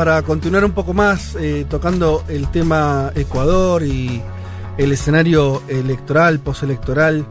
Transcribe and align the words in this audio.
para 0.00 0.22
continuar 0.22 0.64
un 0.64 0.72
poco 0.72 0.94
más 0.94 1.36
eh, 1.38 1.66
tocando 1.68 2.24
el 2.26 2.50
tema 2.50 3.12
Ecuador 3.14 3.82
y 3.82 4.22
el 4.78 4.92
escenario 4.92 5.62
electoral, 5.68 6.40
postelectoral 6.40 7.26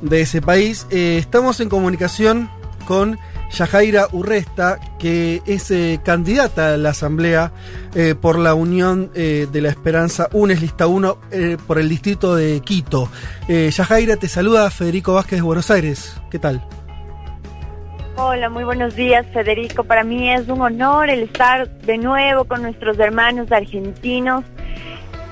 de 0.00 0.20
ese 0.20 0.40
país, 0.40 0.86
eh, 0.90 1.16
estamos 1.18 1.58
en 1.58 1.68
comunicación 1.68 2.48
con 2.86 3.18
Yajaira 3.50 4.06
Urresta, 4.12 4.78
que 5.00 5.42
es 5.44 5.72
eh, 5.72 5.98
candidata 6.04 6.74
a 6.74 6.76
la 6.76 6.90
Asamblea 6.90 7.50
por 8.20 8.38
la 8.38 8.54
Unión 8.54 9.10
de 9.12 9.60
la 9.60 9.68
Esperanza 9.68 10.28
UNES 10.32 10.60
Lista 10.60 10.86
1 10.86 11.18
por 11.66 11.80
el 11.80 11.88
distrito 11.88 12.36
de 12.36 12.60
Quito. 12.60 13.08
Yajaira, 13.48 14.18
te 14.18 14.28
saluda 14.28 14.70
Federico 14.70 15.14
Vázquez 15.14 15.38
de 15.38 15.42
Buenos 15.42 15.68
Aires. 15.72 16.14
¿Qué 16.30 16.38
tal? 16.38 16.64
Hola, 18.16 18.48
muy 18.48 18.62
buenos 18.62 18.94
días 18.94 19.26
Federico. 19.32 19.82
Para 19.82 20.04
mí 20.04 20.30
es 20.30 20.48
un 20.48 20.60
honor 20.60 21.10
el 21.10 21.24
estar 21.24 21.68
de 21.80 21.98
nuevo 21.98 22.44
con 22.44 22.62
nuestros 22.62 22.96
hermanos 23.00 23.50
argentinos, 23.50 24.44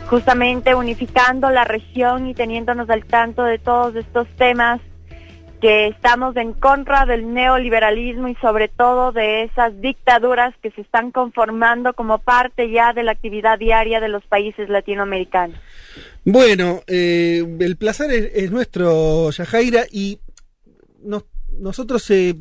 justamente 0.09 0.75
unificando 0.75 1.49
la 1.51 1.63
región 1.63 2.27
y 2.27 2.35
teniéndonos 2.35 2.91
al 2.91 3.05
tanto 3.05 3.45
de 3.45 3.61
todos 3.61 3.95
estos 3.95 4.27
temas 4.37 4.81
que 5.61 5.87
estamos 5.87 6.37
en 6.37 6.55
contra 6.55 7.07
del 7.07 7.33
neoliberalismo 7.33 8.27
y 8.27 8.35
sobre 8.43 8.67
todo 8.67 9.13
de 9.13 9.45
esas 9.45 9.81
dictaduras 9.81 10.53
que 10.61 10.73
se 10.73 10.81
están 10.81 11.13
conformando 11.13 11.95
como 11.95 12.19
parte 12.19 12.69
ya 12.69 12.93
de 12.93 13.05
la 13.05 13.13
actividad 13.13 13.61
diaria 13.61 14.01
de 14.01 14.09
los 14.09 14.25
países 14.25 14.69
latinoamericanos. 14.69 15.57
Bueno, 16.25 16.81
eh, 16.89 17.45
el 17.61 17.77
placer 17.77 18.11
es, 18.35 18.51
nuestro, 18.51 19.31
Yajaira, 19.31 19.85
y 19.93 20.19
nos 21.05 21.23
nosotros 21.59 22.09
eh, 22.11 22.35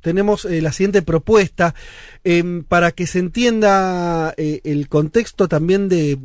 tenemos 0.00 0.44
eh, 0.44 0.60
la 0.60 0.72
siguiente 0.72 1.02
propuesta 1.02 1.74
em, 2.24 2.64
para 2.64 2.92
que 2.92 3.06
se 3.06 3.18
entienda 3.18 4.34
eh, 4.36 4.60
el 4.64 4.88
contexto 4.88 5.48
también 5.48 5.88
de, 5.88 6.16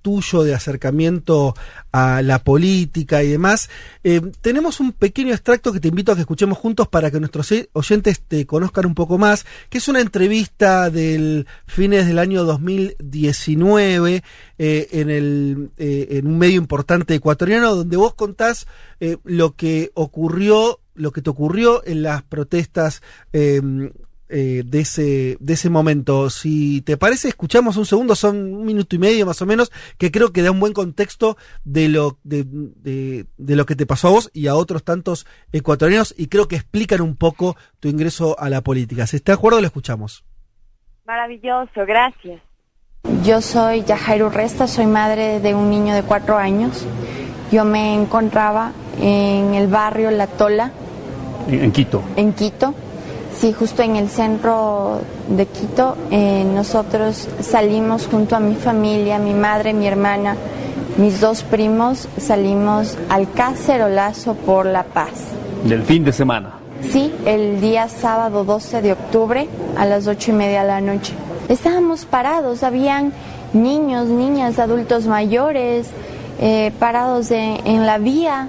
tuyo, 0.00 0.42
de 0.42 0.54
acercamiento 0.54 1.54
a 1.92 2.22
la 2.22 2.44
política 2.44 3.22
y 3.22 3.28
demás. 3.28 3.70
Em, 4.04 4.32
tenemos 4.40 4.80
un 4.80 4.92
pequeño 4.92 5.32
extracto 5.32 5.72
que 5.72 5.80
te 5.80 5.88
invito 5.88 6.12
a 6.12 6.14
que 6.14 6.22
escuchemos 6.22 6.58
juntos 6.58 6.88
para 6.88 7.10
que 7.10 7.20
nuestros 7.20 7.52
oyentes 7.72 8.20
te 8.20 8.46
conozcan 8.46 8.86
un 8.86 8.94
poco 8.94 9.18
más, 9.18 9.46
que 9.68 9.78
es 9.78 9.88
una 9.88 10.00
entrevista 10.00 10.90
del 10.90 11.46
fines 11.66 12.06
del 12.06 12.18
año 12.18 12.44
2019 12.44 14.22
en, 14.58 15.10
el, 15.10 15.70
en 15.76 16.26
un 16.26 16.38
medio 16.38 16.58
importante 16.58 17.14
ecuatoriano 17.14 17.74
donde 17.74 17.96
vos 17.96 18.14
contás 18.14 18.66
lo 19.24 19.56
que 19.56 19.90
ocurrió 19.94 20.81
lo 20.94 21.12
que 21.12 21.22
te 21.22 21.30
ocurrió 21.30 21.84
en 21.86 22.02
las 22.02 22.22
protestas 22.22 23.02
em, 23.32 23.90
eh, 24.34 24.62
de, 24.64 24.80
ese, 24.80 25.36
de 25.40 25.52
ese 25.52 25.68
momento. 25.68 26.30
Si 26.30 26.80
te 26.80 26.96
parece, 26.96 27.28
escuchamos 27.28 27.76
un 27.76 27.84
segundo, 27.84 28.14
son 28.14 28.54
un 28.54 28.64
minuto 28.64 28.96
y 28.96 28.98
medio 28.98 29.26
más 29.26 29.42
o 29.42 29.46
menos, 29.46 29.70
que 29.98 30.10
creo 30.10 30.32
que 30.32 30.40
da 30.40 30.50
un 30.50 30.58
buen 30.58 30.72
contexto 30.72 31.36
de 31.64 31.90
lo, 31.90 32.18
de, 32.24 32.46
de, 32.46 33.56
lo 33.56 33.66
que 33.66 33.76
te 33.76 33.84
pasó 33.84 34.08
a 34.08 34.12
vos 34.12 34.30
y 34.32 34.46
a 34.46 34.54
otros 34.54 34.84
tantos 34.84 35.26
ecuatorianos 35.52 36.14
y 36.16 36.28
creo 36.28 36.48
que 36.48 36.56
explican 36.56 37.02
un 37.02 37.16
poco 37.16 37.56
tu 37.78 37.88
ingreso 37.88 38.38
a 38.38 38.48
la 38.48 38.62
política. 38.62 39.06
Si 39.06 39.16
está 39.16 39.32
de 39.32 39.36
acuerdo, 39.36 39.60
lo 39.60 39.66
escuchamos. 39.66 40.24
Maravilloso, 41.04 41.84
gracias. 41.86 42.40
Yo 43.24 43.42
soy 43.42 43.82
Yajairu 43.82 44.30
Resta, 44.30 44.66
soy 44.66 44.86
madre 44.86 45.40
de 45.40 45.54
un 45.54 45.68
niño 45.68 45.94
de 45.94 46.04
cuatro 46.04 46.38
años. 46.38 46.86
Yo 47.50 47.66
me 47.66 47.94
encontraba 47.94 48.72
en 48.98 49.52
el 49.52 49.66
barrio 49.66 50.10
La 50.10 50.26
Tola. 50.26 50.72
En 51.48 51.72
Quito. 51.72 52.02
En 52.16 52.32
Quito. 52.32 52.74
Sí, 53.38 53.52
justo 53.52 53.82
en 53.82 53.96
el 53.96 54.08
centro 54.08 55.00
de 55.28 55.46
Quito. 55.46 55.96
Eh, 56.10 56.44
nosotros 56.44 57.28
salimos 57.40 58.06
junto 58.06 58.36
a 58.36 58.40
mi 58.40 58.54
familia, 58.54 59.18
mi 59.18 59.34
madre, 59.34 59.72
mi 59.72 59.86
hermana, 59.86 60.36
mis 60.96 61.20
dos 61.20 61.42
primos, 61.42 62.08
salimos 62.18 62.96
al 63.08 63.30
cacerolazo 63.32 64.34
por 64.34 64.66
La 64.66 64.84
Paz. 64.84 65.12
¿Del 65.64 65.82
fin 65.82 66.04
de 66.04 66.12
semana? 66.12 66.54
Sí, 66.90 67.12
el 67.24 67.60
día 67.60 67.88
sábado 67.88 68.44
12 68.44 68.82
de 68.82 68.92
octubre 68.92 69.48
a 69.76 69.86
las 69.86 70.06
ocho 70.06 70.32
y 70.32 70.34
media 70.34 70.62
de 70.62 70.68
la 70.68 70.80
noche. 70.80 71.14
Estábamos 71.48 72.04
parados, 72.04 72.62
habían 72.62 73.12
niños, 73.52 74.08
niñas, 74.08 74.58
adultos 74.58 75.06
mayores, 75.06 75.88
eh, 76.40 76.72
parados 76.78 77.30
en 77.30 77.86
la 77.86 77.98
vía. 77.98 78.48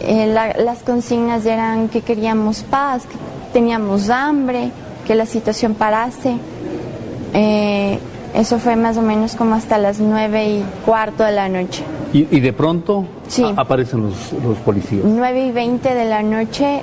Eh, 0.00 0.26
las 0.58 0.82
consignas 0.82 1.46
eran 1.46 1.88
que 1.88 2.02
queríamos 2.02 2.62
paz, 2.62 3.02
que 3.04 3.16
teníamos 3.52 4.10
hambre, 4.10 4.70
que 5.06 5.14
la 5.14 5.26
situación 5.26 5.74
parase. 5.74 6.36
Eh, 7.32 7.98
eso 8.34 8.58
fue 8.58 8.76
más 8.76 8.96
o 8.98 9.02
menos 9.02 9.34
como 9.34 9.54
hasta 9.54 9.78
las 9.78 9.98
nueve 9.98 10.46
y 10.46 10.64
cuarto 10.84 11.24
de 11.24 11.32
la 11.32 11.48
noche. 11.48 11.82
¿Y, 12.12 12.40
de 12.40 12.52
pronto 12.52 13.04
aparecen 13.56 14.04
los, 14.04 14.58
policías? 14.64 15.04
Nueve 15.04 15.46
y 15.46 15.52
veinte 15.52 15.94
de 15.94 16.06
la 16.06 16.22
noche, 16.22 16.82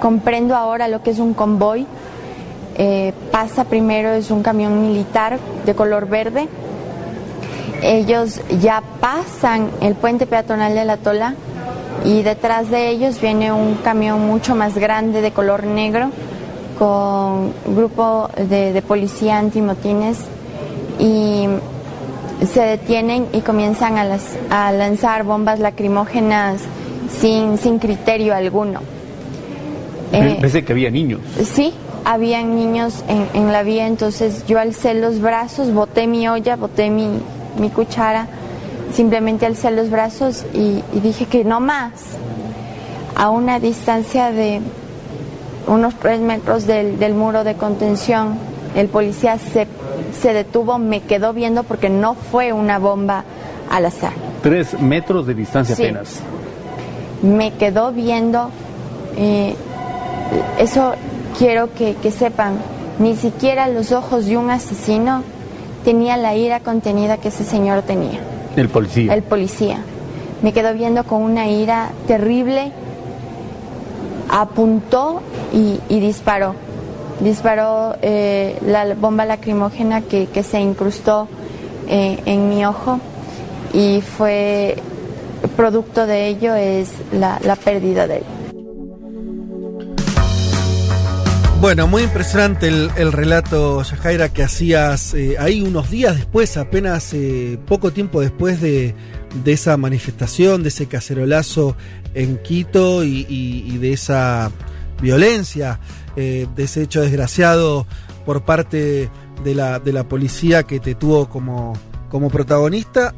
comprendo 0.00 0.54
ahora 0.56 0.88
lo 0.88 1.02
que 1.02 1.10
es 1.10 1.18
un 1.18 1.34
convoy. 1.34 1.86
pasa 3.30 3.64
primero, 3.64 4.12
es 4.12 4.30
un 4.30 4.42
camión 4.42 4.80
militar 4.80 5.38
de 5.66 5.74
color 5.74 6.08
verde 6.08 6.48
ellos 7.82 8.40
ya 8.60 8.82
pasan 9.00 9.70
el 9.80 9.94
puente 9.94 10.26
peatonal 10.26 10.74
de 10.74 10.84
la 10.84 10.96
Tola 10.96 11.34
y 12.04 12.22
detrás 12.22 12.70
de 12.70 12.88
ellos 12.90 13.20
viene 13.20 13.52
un 13.52 13.74
camión 13.76 14.26
mucho 14.26 14.54
más 14.54 14.76
grande 14.76 15.20
de 15.20 15.30
color 15.32 15.64
negro 15.64 16.10
con 16.78 17.52
grupo 17.74 18.30
de, 18.36 18.80
policía 18.86 19.38
antimotines 19.38 20.18
y 20.98 21.46
se 22.46 22.60
detienen 22.62 23.26
y 23.32 23.40
comienzan 23.40 23.98
a, 23.98 24.72
lanzar 24.72 25.24
bombas 25.24 25.58
lacrimógenas 25.58 26.62
sin, 27.20 27.58
sin 27.58 27.78
criterio 27.78 28.34
alguno. 28.34 28.80
Pensé 30.10 30.64
que 30.64 30.72
había 30.72 30.90
niños. 30.90 31.20
Sí, 31.44 31.74
habían 32.04 32.54
niños 32.54 33.04
en, 33.08 33.26
en 33.34 33.52
la 33.52 33.62
vía, 33.62 33.86
entonces 33.86 34.46
yo 34.46 34.58
alcé 34.58 34.94
los 34.94 35.20
brazos, 35.20 35.72
boté 35.72 36.06
mi 36.06 36.28
olla, 36.28 36.56
boté 36.56 36.90
mi, 36.90 37.08
mi 37.58 37.70
cuchara, 37.70 38.28
simplemente 38.92 39.46
alcé 39.46 39.70
los 39.70 39.90
brazos 39.90 40.44
y, 40.54 40.82
dije 41.00 41.26
que 41.26 41.44
no 41.44 41.60
más. 41.60 41.92
A 43.14 43.30
una 43.30 43.58
distancia 43.58 44.30
de 44.30 44.60
unos 45.66 45.94
tres 45.96 46.20
metros 46.20 46.66
del, 46.66 47.14
muro 47.14 47.44
de 47.44 47.54
contención, 47.54 48.38
el 48.76 48.88
policía 48.88 49.38
se, 49.38 49.66
se, 50.20 50.32
detuvo, 50.32 50.78
me 50.78 51.02
quedó 51.02 51.32
viendo 51.32 51.64
porque 51.64 51.88
no 51.88 52.14
fue 52.14 52.52
una 52.52 52.78
bomba 52.78 53.24
al 53.70 53.86
azar. 53.86 54.12
Tres 54.42 54.80
metros 54.80 55.26
de 55.26 55.34
distancia 55.34 55.74
apenas. 55.74 56.20
Me 57.22 57.52
quedó 57.54 57.90
viendo, 57.90 58.50
eh, 59.16 59.56
eso 60.58 60.94
quiero 61.36 61.74
que, 61.74 61.96
que 61.96 62.12
sepan, 62.12 62.54
ni 63.00 63.16
siquiera 63.16 63.66
los 63.66 63.90
ojos 63.90 64.26
de 64.26 64.36
un 64.36 64.50
asesino 64.50 65.24
tenía 65.84 66.16
la 66.16 66.36
ira 66.36 66.60
contenida 66.60 67.16
que 67.16 67.28
ese 67.28 67.44
señor 67.44 67.82
tenía. 67.82 68.20
El 68.58 68.68
policía. 68.68 69.14
El 69.14 69.22
policía. 69.22 69.78
Me 70.42 70.52
quedó 70.52 70.74
viendo 70.74 71.04
con 71.04 71.22
una 71.22 71.48
ira 71.48 71.90
terrible, 72.06 72.72
apuntó 74.28 75.22
y, 75.52 76.00
disparó. 76.00 76.54
Disparó 77.20 77.96
eh, 78.02 78.58
la 78.66 78.94
bomba 78.94 79.24
lacrimógena 79.24 80.02
que, 80.02 80.28
se 80.42 80.60
incrustó 80.60 81.28
eh, 81.88 82.18
en 82.26 82.48
mi 82.48 82.64
ojo 82.64 83.00
y 83.72 84.00
fue 84.00 84.76
producto 85.56 86.06
de 86.06 86.26
ello 86.26 86.54
es 86.54 86.90
la, 87.12 87.38
la 87.44 87.56
pérdida 87.56 88.06
de 88.06 88.18
él. 88.18 88.24
Bueno, 91.60 91.88
muy 91.88 92.04
impresionante 92.04 92.68
el, 92.68 93.12
relato, 93.12 93.82
Yajaira, 93.82 94.28
que 94.28 94.44
hacías 94.44 95.12
eh, 95.14 95.36
ahí 95.40 95.60
unos 95.60 95.90
días 95.90 96.14
después, 96.14 96.56
apenas 96.56 97.12
eh, 97.14 97.58
poco 97.66 97.92
tiempo 97.92 98.20
después 98.20 98.60
de, 98.60 98.94
esa 99.44 99.76
manifestación, 99.76 100.62
de 100.62 100.68
ese 100.68 100.86
cacerolazo 100.86 101.76
en 102.14 102.38
Quito 102.38 103.02
y, 103.02 103.76
de 103.76 103.92
esa 103.92 104.52
violencia, 105.02 105.80
eh, 106.14 106.46
de 106.54 106.62
ese 106.62 106.82
hecho 106.82 107.00
desgraciado 107.00 107.88
por 108.24 108.44
parte 108.44 109.10
de 109.42 109.54
la, 109.56 109.80
de 109.80 109.92
la 109.92 110.08
policía 110.08 110.62
que 110.62 110.78
te 110.78 110.94
tuvo 110.94 111.28
como, 111.28 111.72
como 112.08 112.30
protagonista. 112.30 113.14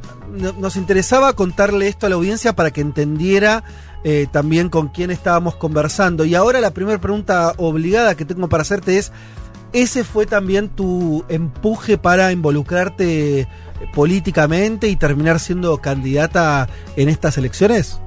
Nos 0.58 0.76
interesaba 0.76 1.34
contarle 1.34 1.88
esto 1.88 2.06
a 2.06 2.08
la 2.08 2.14
audiencia 2.14 2.54
para 2.54 2.70
que 2.70 2.80
entendiera 2.80 3.64
eh, 4.04 4.26
también 4.30 4.68
con 4.68 4.88
quién 4.88 5.10
estábamos 5.10 5.56
conversando. 5.56 6.24
Y 6.24 6.34
ahora 6.34 6.60
la 6.60 6.72
primera 6.72 6.98
pregunta 6.98 7.52
obligada 7.58 8.14
que 8.14 8.24
tengo 8.24 8.48
para 8.48 8.62
hacerte 8.62 8.98
es, 8.98 9.12
¿ese 9.72 10.04
fue 10.04 10.26
también 10.26 10.68
tu 10.68 11.24
empuje 11.28 11.98
para 11.98 12.32
involucrarte 12.32 13.46
políticamente 13.94 14.88
y 14.88 14.96
terminar 14.96 15.38
siendo 15.38 15.78
candidata 15.78 16.68
en 16.96 17.08
estas 17.08 17.38
elecciones? 17.38 18.00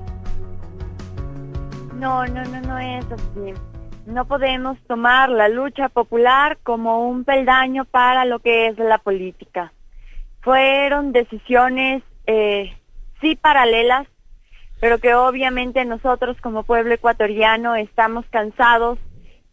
No, 1.99 2.25
no, 2.25 2.43
no, 2.45 2.61
no 2.61 2.79
es 2.79 3.05
así. 3.05 3.53
No 4.05 4.25
podemos 4.25 4.77
tomar 4.87 5.29
la 5.29 5.47
lucha 5.47 5.87
popular 5.87 6.57
como 6.63 7.07
un 7.07 7.23
peldaño 7.23 7.85
para 7.85 8.25
lo 8.25 8.39
que 8.39 8.67
es 8.67 8.77
la 8.77 8.97
política. 8.97 9.71
Fueron 10.41 11.13
decisiones, 11.13 12.03
eh, 12.27 12.75
sí 13.21 13.37
paralelas, 13.37 14.07
pero 14.83 14.99
que 14.99 15.15
obviamente 15.15 15.85
nosotros 15.85 16.35
como 16.41 16.63
pueblo 16.63 16.93
ecuatoriano 16.93 17.73
estamos 17.73 18.25
cansados 18.29 18.99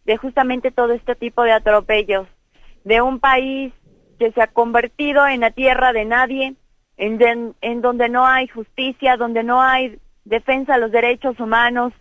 de 0.03 0.17
justamente 0.17 0.71
todo 0.71 0.91
este 0.91 1.15
tipo 1.15 1.43
de 1.43 1.53
atropellos, 1.53 2.27
de 2.83 3.01
un 3.01 3.21
país 3.21 3.71
que 4.19 4.33
se 4.33 4.41
ha 4.41 4.47
convertido 4.47 5.25
en 5.25 5.39
la 5.39 5.51
tierra 5.51 5.93
de 5.93 6.03
nadie, 6.03 6.55
en, 6.97 7.55
en 7.61 7.81
donde 7.81 8.09
no 8.09 8.27
hay 8.27 8.49
justicia, 8.49 9.15
donde 9.15 9.41
no 9.43 9.61
hay 9.61 9.99
defensa 10.25 10.73
de 10.73 10.81
los 10.81 10.91
derechos 10.91 11.39
humanos, 11.39 11.93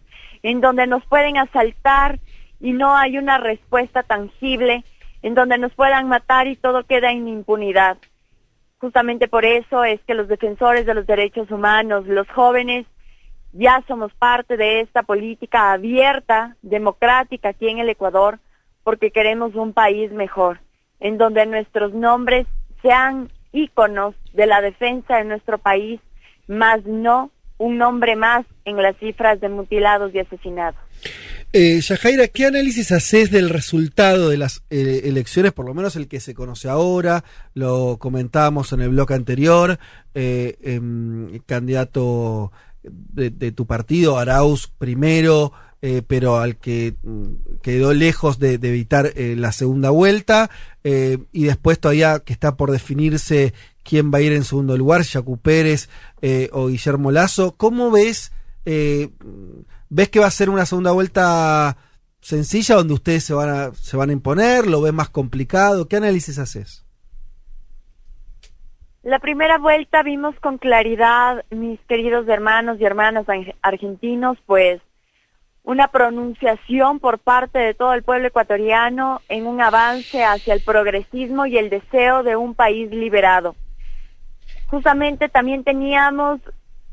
en 0.43 0.61
donde 0.61 0.89
nos 0.89 1.07
pueden 1.07 1.37
asaltar 1.37 2.19
y 2.59 2.73
no 2.73 2.97
hay 2.97 3.17
una 3.17 3.39
respuesta 3.39 4.03
tangible, 4.03 4.83
en 5.23 5.37
donde 5.37 5.57
nos 5.57 5.73
puedan 5.75 6.09
matar 6.09 6.49
y 6.49 6.57
todo 6.57 6.83
queda 6.83 7.13
en 7.13 7.29
impunidad. 7.29 7.97
Justamente 8.79 9.29
por 9.29 9.45
eso 9.45 9.85
es 9.85 10.01
que 10.01 10.15
los 10.15 10.27
defensores 10.27 10.85
de 10.85 10.95
los 10.95 11.07
derechos 11.07 11.49
humanos, 11.53 12.09
los 12.09 12.29
jóvenes, 12.31 12.87
ya 13.53 13.83
somos 13.89 14.13
parte 14.15 14.57
de 14.57 14.81
esta 14.81 15.03
política 15.03 15.73
abierta, 15.73 16.57
democrática 16.63 17.51
aquí 17.51 17.69
en 17.69 17.79
el 17.79 17.89
Ecuador, 17.89 18.39
porque 18.85 19.11
queremos 19.11 19.55
un 19.55 19.73
país 19.73 20.13
mejor, 20.13 20.61
en 21.01 21.19
donde 21.19 21.47
nuestros 21.47 21.93
nombres 21.93 22.47
sean 22.83 23.31
íconos 23.53 24.15
de 24.33 24.47
la 24.47 24.61
defensa 24.61 25.17
de 25.17 25.25
nuestro 25.25 25.59
país, 25.59 26.01
más 26.47 26.85
no 26.85 27.31
un 27.59 27.77
nombre 27.77 28.17
más 28.17 28.47
en 28.65 28.77
las 28.77 28.97
cifras 28.97 29.39
de 29.41 29.51
mutilados 29.51 30.15
y 30.15 30.19
asesinados. 30.19 30.81
Eh, 31.53 31.81
¿qué 32.33 32.47
análisis 32.47 32.93
haces 32.93 33.31
del 33.31 33.51
resultado 33.51 34.31
de 34.31 34.39
las 34.39 34.63
eh, 34.71 35.03
elecciones, 35.05 35.53
por 35.53 35.67
lo 35.67 35.75
menos 35.75 35.97
el 35.97 36.09
que 36.09 36.21
se 36.21 36.33
conoce 36.33 36.69
ahora? 36.69 37.25
Lo 37.55 37.99
comentábamos 37.99 38.73
en 38.73 38.81
el 38.81 38.91
bloque 38.91 39.15
anterior, 39.15 39.79
eh, 40.15 40.57
em, 40.63 41.41
candidato 41.47 42.53
de, 42.83 43.53
tu 43.53 43.67
partido, 43.67 44.19
Arauz 44.19 44.69
primero, 44.79 45.53
eh, 45.83 46.03
pero 46.07 46.39
al 46.39 46.57
que 46.57 46.97
mm, 47.03 47.59
quedó 47.63 47.93
lejos 47.93 48.39
de, 48.39 48.55
evitar 48.55 49.13
la 49.17 49.53
segunda 49.53 49.91
vuelta, 49.91 50.51
y 50.83 51.45
después 51.45 51.79
todavía 51.79 52.21
que 52.21 52.33
está 52.33 52.57
por 52.57 52.71
definirse 52.71 53.53
quién 53.83 54.13
va 54.13 54.19
a 54.19 54.23
ir 54.23 54.33
en 54.33 54.45
segundo 54.45 54.77
lugar, 54.77 55.05
Jacu 55.05 55.39
Pérez 55.39 55.89
eh, 56.23 56.49
o 56.53 56.69
Guillermo 56.69 57.11
Lazo. 57.11 57.55
¿Cómo 57.57 57.91
ves? 57.91 58.33
Eh, 58.65 59.11
¿Ves 59.89 60.09
que 60.11 60.21
va 60.21 60.27
a 60.27 60.31
ser 60.31 60.51
una 60.51 60.67
segunda 60.67 60.93
vuelta 60.93 61.77
sencilla 62.21 62.77
donde 62.77 62.95
ustedes 62.95 63.25
se 63.25 63.35
van 63.35 63.49
a, 63.49 63.75
se 63.75 63.97
van 63.97 64.11
a 64.11 64.13
imponer? 64.13 64.67
¿Lo 64.67 64.81
ves 64.81 64.93
más 64.93 65.09
complicado? 65.09 65.89
¿Qué 65.89 65.97
análisis 65.97 66.39
haces? 66.39 66.85
La 69.03 69.19
primera 69.19 69.59
vuelta 69.59 70.03
vimos 70.03 70.35
con 70.41 70.59
claridad, 70.59 71.45
mis 71.51 71.81
queridos 71.89 72.29
hermanos 72.29 72.79
y 72.81 72.85
hermanas 72.85 73.27
argentinos, 73.63 74.39
pues 74.47 74.81
una 75.63 75.89
pronunciación 75.89 77.01
por 77.01 77.19
parte 77.19 77.59
de 77.59 77.75
todo 77.75 77.95
el 77.95 78.03
pueblo 78.03 78.29
ecuatoriano 78.29 79.21
en 79.29 79.47
un 79.47 79.61
avance 79.61 80.25
hacia 80.25 80.55
el 80.55 80.63
progresismo 80.63 81.47
y 81.47 81.59
el 81.59 81.71
deseo 81.71 82.23
de 82.23 82.37
un 82.37 82.55
país 82.55 82.91
liberado 82.91 83.55
justamente 84.71 85.29
también 85.29 85.65
teníamos 85.65 86.41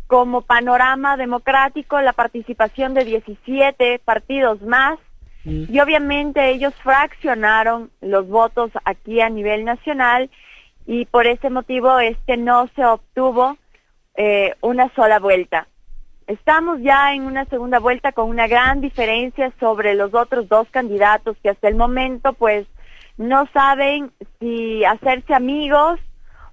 como 0.08 0.42
panorama 0.42 1.16
democrático 1.16 2.02
la 2.02 2.14
participación 2.14 2.94
de 2.94 3.06
17 3.06 4.00
partidos 4.04 4.62
más 4.62 4.98
mm. 5.46 5.66
y 5.70 5.80
obviamente 5.80 6.50
ellos 6.50 6.74
fraccionaron 6.82 7.92
los 8.02 8.28
votos 8.28 8.72
aquí 8.84 9.22
a 9.22 9.30
nivel 9.30 9.64
nacional 9.64 10.30
y 10.88 11.06
por 11.06 11.28
ese 11.28 11.50
motivo 11.50 12.00
es 12.00 12.18
que 12.26 12.38
no 12.38 12.70
se 12.76 12.84
obtuvo 12.84 13.58
eh, 14.16 14.56
una 14.62 14.92
sola 14.96 15.20
vuelta. 15.20 15.68
Estamos 16.28 16.80
ya 16.82 17.14
en 17.14 17.24
una 17.24 17.46
segunda 17.46 17.80
vuelta 17.80 18.14
con 18.14 18.30
una 18.30 18.48
gran 18.48 18.80
diferencia 18.80 19.54
sobre 19.60 19.96
los 19.96 20.14
otros 20.14 20.48
dos 20.48 20.68
candidatos 20.72 21.38
que 21.44 21.50
hasta 21.50 21.68
el 21.68 21.76
momento 21.76 22.34
pues 22.34 22.66
no 23.18 23.48
saben 23.54 24.12
si 24.40 24.86
hacerse 24.86 25.34
amigos 25.34 26.00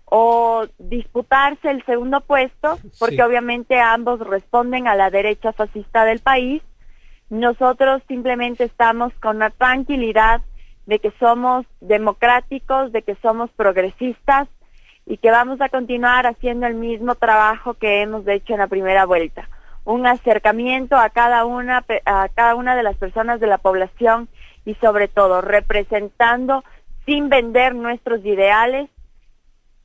o 0.05 0.67
disputarse 0.79 1.71
el 1.71 1.85
segundo 1.85 2.21
puesto, 2.21 2.79
porque 2.99 3.23
obviamente 3.23 3.81
ambos 3.81 4.21
responden 4.21 4.87
a 4.87 4.95
la 4.95 5.11
derecha 5.11 5.53
fascista 5.53 6.05
del 6.05 6.21
país. 6.21 6.63
Nosotros 7.31 8.03
simplemente 8.09 8.65
estamos 8.65 9.13
con 9.21 9.39
la 9.39 9.51
tranquilidad 9.51 10.43
de 10.87 10.99
que 10.99 11.13
somos 11.19 11.67
democráticos, 11.81 12.93
de 12.93 13.03
que 13.03 13.17
somos 13.23 13.51
progresistas 13.51 14.49
y 15.07 15.19
que 15.19 15.31
vamos 15.31 15.61
a 15.61 15.69
continuar 15.69 16.27
haciendo 16.27 16.67
el 16.67 16.75
mismo 16.75 17.15
trabajo 17.15 17.75
que 17.75 18.03
hemos 18.03 18.27
hecho 18.27 18.55
en 18.55 18.61
la 18.61 18.67
primera 18.67 19.05
vuelta. 19.05 19.49
Un 19.85 20.07
acercamiento 20.07 20.97
a 20.97 21.11
cada 21.11 21.45
una, 21.45 21.85
a 22.07 22.29
cada 22.35 22.55
una 22.55 22.75
de 22.75 22.83
las 22.83 22.97
personas 22.97 23.41
de 23.41 23.47
la 23.47 23.59
población 23.59 24.29
y 24.65 24.75
sobre 24.77 25.09
todo 25.09 25.41
representando 25.43 26.65
sin 27.05 27.29
vender 27.29 27.75
nuestros 27.75 28.25
ideales 28.25 28.89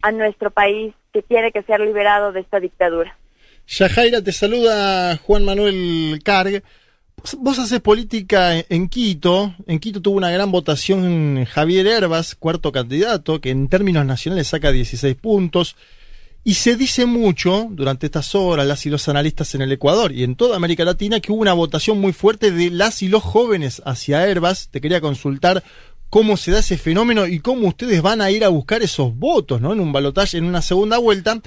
a 0.01 0.11
nuestro 0.11 0.51
país 0.51 0.93
que 1.11 1.21
tiene 1.21 1.51
que 1.51 1.63
ser 1.63 1.81
liberado 1.81 2.31
de 2.31 2.41
esta 2.41 2.59
dictadura. 2.59 3.17
Yajaira, 3.67 4.21
te 4.21 4.31
saluda 4.31 5.17
Juan 5.17 5.45
Manuel 5.45 6.21
Carg. 6.23 6.63
Vos 7.39 7.59
haces 7.59 7.81
política 7.81 8.63
en 8.69 8.89
Quito. 8.89 9.55
En 9.67 9.79
Quito 9.79 10.01
tuvo 10.01 10.17
una 10.17 10.31
gran 10.31 10.51
votación 10.51 11.45
Javier 11.45 11.87
Herbas, 11.87 12.35
cuarto 12.35 12.71
candidato, 12.71 13.41
que 13.41 13.49
en 13.49 13.67
términos 13.67 14.05
nacionales 14.05 14.47
saca 14.47 14.71
16 14.71 15.15
puntos. 15.15 15.75
Y 16.43 16.53
se 16.53 16.75
dice 16.75 17.05
mucho 17.05 17.67
durante 17.71 18.05
estas 18.05 18.33
horas, 18.33 18.65
las 18.65 18.85
y 18.85 18.89
los 18.89 19.09
analistas 19.09 19.53
en 19.55 19.61
el 19.61 19.71
Ecuador 19.71 20.11
y 20.11 20.23
en 20.23 20.35
toda 20.35 20.55
América 20.55 20.85
Latina, 20.85 21.19
que 21.19 21.31
hubo 21.31 21.41
una 21.41 21.53
votación 21.53 21.99
muy 21.99 22.13
fuerte 22.13 22.51
de 22.51 22.69
las 22.69 23.01
y 23.01 23.09
los 23.09 23.23
jóvenes 23.23 23.81
hacia 23.85 24.25
Herbas. 24.27 24.69
Te 24.69 24.79
quería 24.79 25.01
consultar 25.01 25.63
cómo 26.09 26.37
se 26.37 26.51
da 26.51 26.59
ese 26.59 26.77
fenómeno 26.77 27.27
y 27.27 27.39
cómo 27.39 27.67
ustedes 27.67 28.01
van 28.01 28.21
a 28.21 28.31
ir 28.31 28.43
a 28.45 28.49
buscar 28.49 28.81
esos 28.81 29.15
votos, 29.15 29.61
¿no? 29.61 29.73
En 29.73 29.79
un 29.79 29.91
balotaje, 29.91 30.37
en 30.37 30.45
una 30.45 30.61
segunda 30.61 30.97
vuelta. 30.97 31.41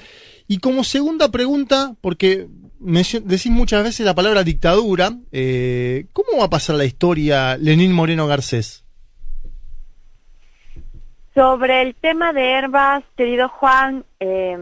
Y 0.47 0.59
como 0.59 0.85
segunda 0.85 1.31
pregunta, 1.31 1.97
porque 2.01 2.47
decís 2.83 3.51
muchas 3.51 3.85
veces 3.85 4.05
la 4.05 4.15
palabra 4.15 4.43
dictadura, 4.43 5.11
eh, 5.31 6.07
¿cómo 6.13 6.39
va 6.39 6.47
a 6.47 6.51
pasar 6.51 6.77
la 6.77 6.85
historia 6.85 7.57
Lenín 7.57 7.93
Moreno 7.93 8.27
Garcés? 8.27 8.85
Sobre 11.35 11.81
el 11.81 11.95
tema 11.95 12.35
de 12.35 12.51
Herbas, 12.53 13.05
querido 13.17 13.49
Juan, 13.49 14.05
eh, 14.21 14.59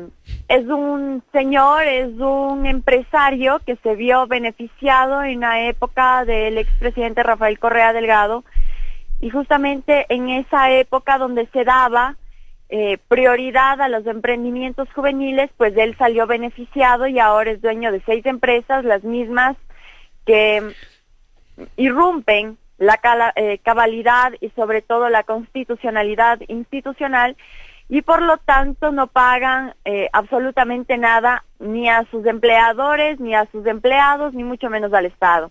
es 0.47 0.67
un 0.67 1.23
señor, 1.33 1.83
es 1.83 2.13
un 2.21 2.65
empresario 2.65 3.61
que 3.67 3.77
se 3.83 3.97
vio 3.97 4.29
beneficiado 4.29 5.25
en 5.25 5.41
la 5.41 5.67
época 5.67 6.25
del 6.25 6.59
expresidente 6.59 7.25
Rafael 7.25 7.59
Correa 7.59 7.93
Delgado 7.93 8.45
y 9.21 9.31
justamente 9.31 10.07
en 10.11 10.29
esa 10.29 10.71
época 10.71 11.19
donde 11.19 11.49
se 11.53 11.65
daba 11.65 12.17
eh, 12.73 12.99
prioridad 13.09 13.81
a 13.81 13.89
los 13.89 14.07
emprendimientos 14.07 14.89
juveniles, 14.93 15.51
pues 15.57 15.77
él 15.77 15.97
salió 15.99 16.29
beneficiado 16.29 17.09
y 17.09 17.19
ahora 17.19 17.51
es 17.51 17.61
dueño 17.61 17.91
de 17.91 18.01
seis 18.07 18.25
empresas, 18.27 18.85
las 18.85 19.03
mismas 19.03 19.57
que 20.25 20.73
irrumpen 21.77 22.59
la 22.79 23.01
eh, 23.35 23.59
cabalidad 23.59 24.33
y 24.41 24.51
sobre 24.51 24.83
todo 24.83 25.09
la 25.09 25.25
constitucionalidad 25.25 26.39
institucional 26.47 27.37
y 27.89 28.03
por 28.03 28.23
lo 28.23 28.39
tanto 28.39 28.93
no 28.93 29.09
pagan 29.09 29.75
eh, 29.85 30.09
absolutamente 30.13 30.97
nada 30.97 31.45
ni 31.59 31.89
a 31.89 32.07
sus 32.13 32.25
empleadores, 32.25 33.19
ni 33.19 33.35
a 33.35 33.47
sus 33.51 33.67
empleados, 33.67 34.33
ni 34.33 34.45
mucho 34.45 34.71
menos 34.71 34.93
al 34.93 35.07
Estado. 35.07 35.51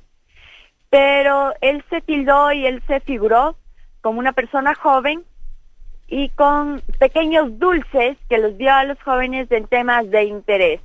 Pero 0.89 1.53
él 1.59 1.83
se 1.89 1.99
tildó 1.99 2.53
y 2.53 2.65
él 2.65 2.81
se 2.87 3.01
figuró 3.01 3.57
como 3.99 4.19
una 4.19 4.31
persona 4.31 4.73
joven 4.73 5.25
y 6.09 6.29
con 6.29 6.81
pequeños 6.97 7.59
dulces 7.59 8.17
que 8.29 8.39
los 8.39 8.57
dio 8.57 8.73
a 8.73 8.83
los 8.83 8.99
jóvenes 9.01 9.51
en 9.51 9.67
temas 9.67 10.09
de 10.09 10.23
interés, 10.23 10.81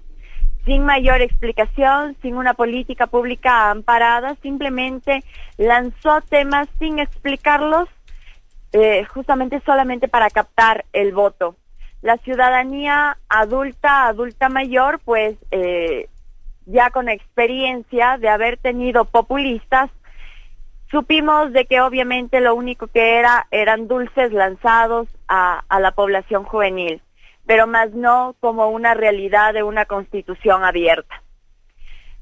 sin 0.67 0.85
mayor 0.85 1.23
explicación, 1.23 2.17
sin 2.21 2.37
una 2.37 2.55
política 2.55 3.07
pública 3.07 3.71
amparada, 3.71 4.37
simplemente 4.43 5.25
lanzó 5.57 6.21
temas 6.23 6.69
sin 6.79 6.99
explicarlos, 6.99 7.89
eh, 8.73 9.05
justamente 9.05 9.63
solamente 9.65 10.09
para 10.09 10.29
captar 10.31 10.85
el 10.93 11.13
voto. 11.13 11.57
La 12.03 12.19
ciudadanía 12.19 13.17
adulta, 13.29 14.09
adulta 14.09 14.51
mayor, 14.51 15.01
pues 15.05 15.37
eh, 15.51 16.09
ya 16.67 16.91
con 16.91 17.09
experiencia 17.09 18.19
de 18.19 18.29
haber 18.29 18.59
tenido 18.59 19.07
populistas, 19.07 19.91
supimos 20.91 21.53
de 21.53 21.67
que 21.67 21.81
obviamente 21.81 22.41
lo 22.41 22.55
único 22.55 22.87
que 22.87 23.19
era 23.19 23.47
eran 23.51 23.89
dulces 23.89 24.33
lanzados 24.33 25.09
a, 25.29 25.65
a 25.69 25.81
la 25.81 25.93
población 25.93 26.45
juvenil, 26.45 27.03
pero 27.47 27.67
más 27.67 27.93
no 27.93 28.35
como 28.41 28.69
una 28.69 28.95
realidad 28.95 29.55
de 29.55 29.63
una 29.63 29.87
constitución 29.87 30.65
abierta. 30.65 31.23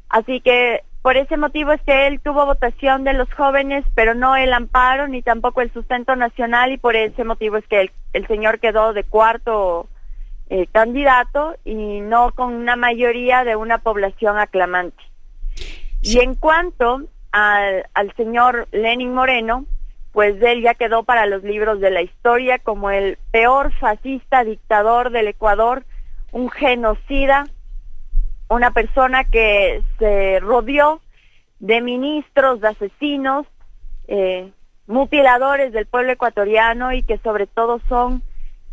Así 0.08 0.40
que 0.40 0.82
por 1.02 1.16
ese 1.16 1.36
motivo 1.36 1.72
es 1.72 1.82
que 1.82 2.06
él 2.06 2.20
tuvo 2.20 2.46
votación 2.46 3.02
de 3.02 3.12
los 3.12 3.30
jóvenes, 3.34 3.84
pero 3.96 4.14
no 4.14 4.36
el 4.36 4.52
amparo 4.52 5.08
ni 5.08 5.20
tampoco 5.20 5.60
el 5.60 5.72
sustento 5.72 6.14
nacional 6.14 6.70
y 6.70 6.78
por 6.78 6.94
ese 6.94 7.24
motivo 7.24 7.56
es 7.56 7.66
que 7.66 7.90
el, 8.12 8.26
señor 8.28 8.60
quedó 8.60 8.92
de 8.92 9.02
cuarto 9.02 9.88
eh, 10.48 10.68
candidato 10.68 11.56
y 11.64 12.00
no 12.00 12.30
con 12.32 12.54
una 12.54 12.76
mayoría 12.76 13.42
de 13.42 13.56
una 13.56 13.78
población 13.78 14.38
aclamante. 14.38 15.02
Y 16.02 16.20
en 16.20 16.36
cuanto 16.36 17.02
al, 17.32 17.86
al 17.94 18.14
señor 18.14 18.68
Lenin 18.70 19.12
Moreno, 19.12 19.66
pues 20.12 20.40
él 20.42 20.62
ya 20.62 20.74
quedó 20.74 21.02
para 21.02 21.26
los 21.26 21.42
libros 21.42 21.80
de 21.80 21.90
la 21.90 22.02
historia 22.02 22.58
como 22.58 22.90
el 22.90 23.18
peor 23.30 23.72
fascista 23.80 24.44
dictador 24.44 25.10
del 25.10 25.28
Ecuador, 25.28 25.84
un 26.32 26.50
genocida, 26.50 27.46
una 28.48 28.70
persona 28.70 29.24
que 29.24 29.82
se 29.98 30.38
rodeó 30.40 31.00
de 31.60 31.80
ministros, 31.80 32.60
de 32.60 32.68
asesinos, 32.68 33.46
eh, 34.08 34.52
mutiladores 34.86 35.72
del 35.72 35.86
pueblo 35.86 36.12
ecuatoriano 36.12 36.92
y 36.92 37.02
que 37.02 37.18
sobre 37.18 37.46
todo 37.46 37.80
son 37.88 38.22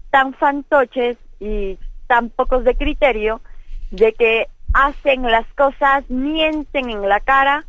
tan 0.10 0.34
fantoches 0.34 1.18
y 1.39 1.78
tan 2.08 2.30
pocos 2.30 2.63
de 2.66 2.75
criterio 2.75 3.42
de 3.92 4.13
que 4.13 4.48
hacen 4.74 5.24
las 5.24 5.46
cosas, 5.54 6.04
mienten 6.10 6.89
en 6.89 7.08
la 7.08 7.20
cara 7.22 7.66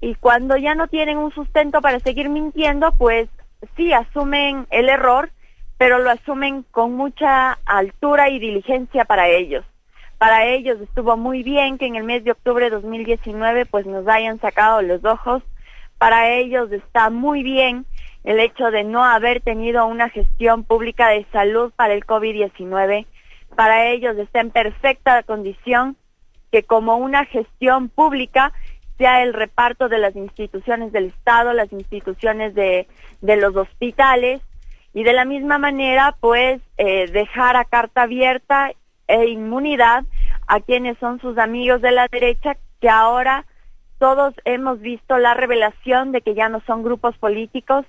y 0.00 0.14
cuando 0.16 0.56
ya 0.56 0.74
no 0.74 0.88
tienen 0.88 1.18
un 1.18 1.32
sustento 1.32 1.80
para 1.80 2.00
seguir 2.00 2.28
mintiendo, 2.28 2.92
pues 2.92 3.28
sí 3.76 3.92
asumen 3.92 4.66
el 4.70 4.88
error, 4.88 5.30
pero 5.78 5.98
lo 5.98 6.10
asumen 6.10 6.64
con 6.70 6.94
mucha 6.94 7.58
altura 7.64 8.28
y 8.28 8.38
diligencia 8.38 9.04
para 9.04 9.28
ellos. 9.28 9.64
Para 10.18 10.46
ellos 10.46 10.80
estuvo 10.80 11.16
muy 11.16 11.42
bien 11.42 11.78
que 11.78 11.86
en 11.86 11.96
el 11.96 12.04
mes 12.04 12.24
de 12.24 12.30
octubre 12.30 12.64
de 12.64 12.70
2019 12.70 13.66
pues 13.66 13.86
nos 13.86 14.06
hayan 14.08 14.40
sacado 14.40 14.80
los 14.82 15.04
ojos. 15.04 15.42
Para 15.98 16.30
ellos 16.30 16.70
está 16.72 17.10
muy 17.10 17.42
bien 17.42 17.86
el 18.24 18.40
hecho 18.40 18.70
de 18.70 18.84
no 18.84 19.04
haber 19.04 19.40
tenido 19.40 19.86
una 19.86 20.08
gestión 20.08 20.64
pública 20.64 21.08
de 21.08 21.26
salud 21.32 21.72
para 21.76 21.94
el 21.94 22.06
COVID-19. 22.06 23.06
Para 23.54 23.86
ellos 23.88 24.16
está 24.16 24.40
en 24.40 24.50
perfecta 24.50 25.22
condición 25.22 25.96
que 26.50 26.62
como 26.62 26.96
una 26.96 27.24
gestión 27.26 27.88
pública 27.88 28.52
sea 28.98 29.22
el 29.22 29.32
reparto 29.34 29.88
de 29.88 29.98
las 29.98 30.14
instituciones 30.16 30.92
del 30.92 31.06
Estado, 31.06 31.52
las 31.52 31.72
instituciones 31.72 32.54
de, 32.54 32.86
de 33.20 33.36
los 33.36 33.56
hospitales 33.56 34.40
y 34.92 35.02
de 35.02 35.12
la 35.12 35.24
misma 35.24 35.58
manera 35.58 36.16
pues 36.20 36.60
eh, 36.78 37.08
dejar 37.10 37.56
a 37.56 37.64
carta 37.64 38.02
abierta 38.02 38.70
e 39.08 39.26
inmunidad 39.26 40.04
a 40.46 40.60
quienes 40.60 40.96
son 40.98 41.20
sus 41.20 41.36
amigos 41.38 41.82
de 41.82 41.90
la 41.90 42.06
derecha, 42.08 42.56
que 42.80 42.88
ahora 42.88 43.44
todos 43.98 44.34
hemos 44.44 44.80
visto 44.80 45.18
la 45.18 45.34
revelación 45.34 46.12
de 46.12 46.20
que 46.20 46.34
ya 46.34 46.48
no 46.48 46.60
son 46.66 46.82
grupos 46.82 47.16
políticos, 47.18 47.86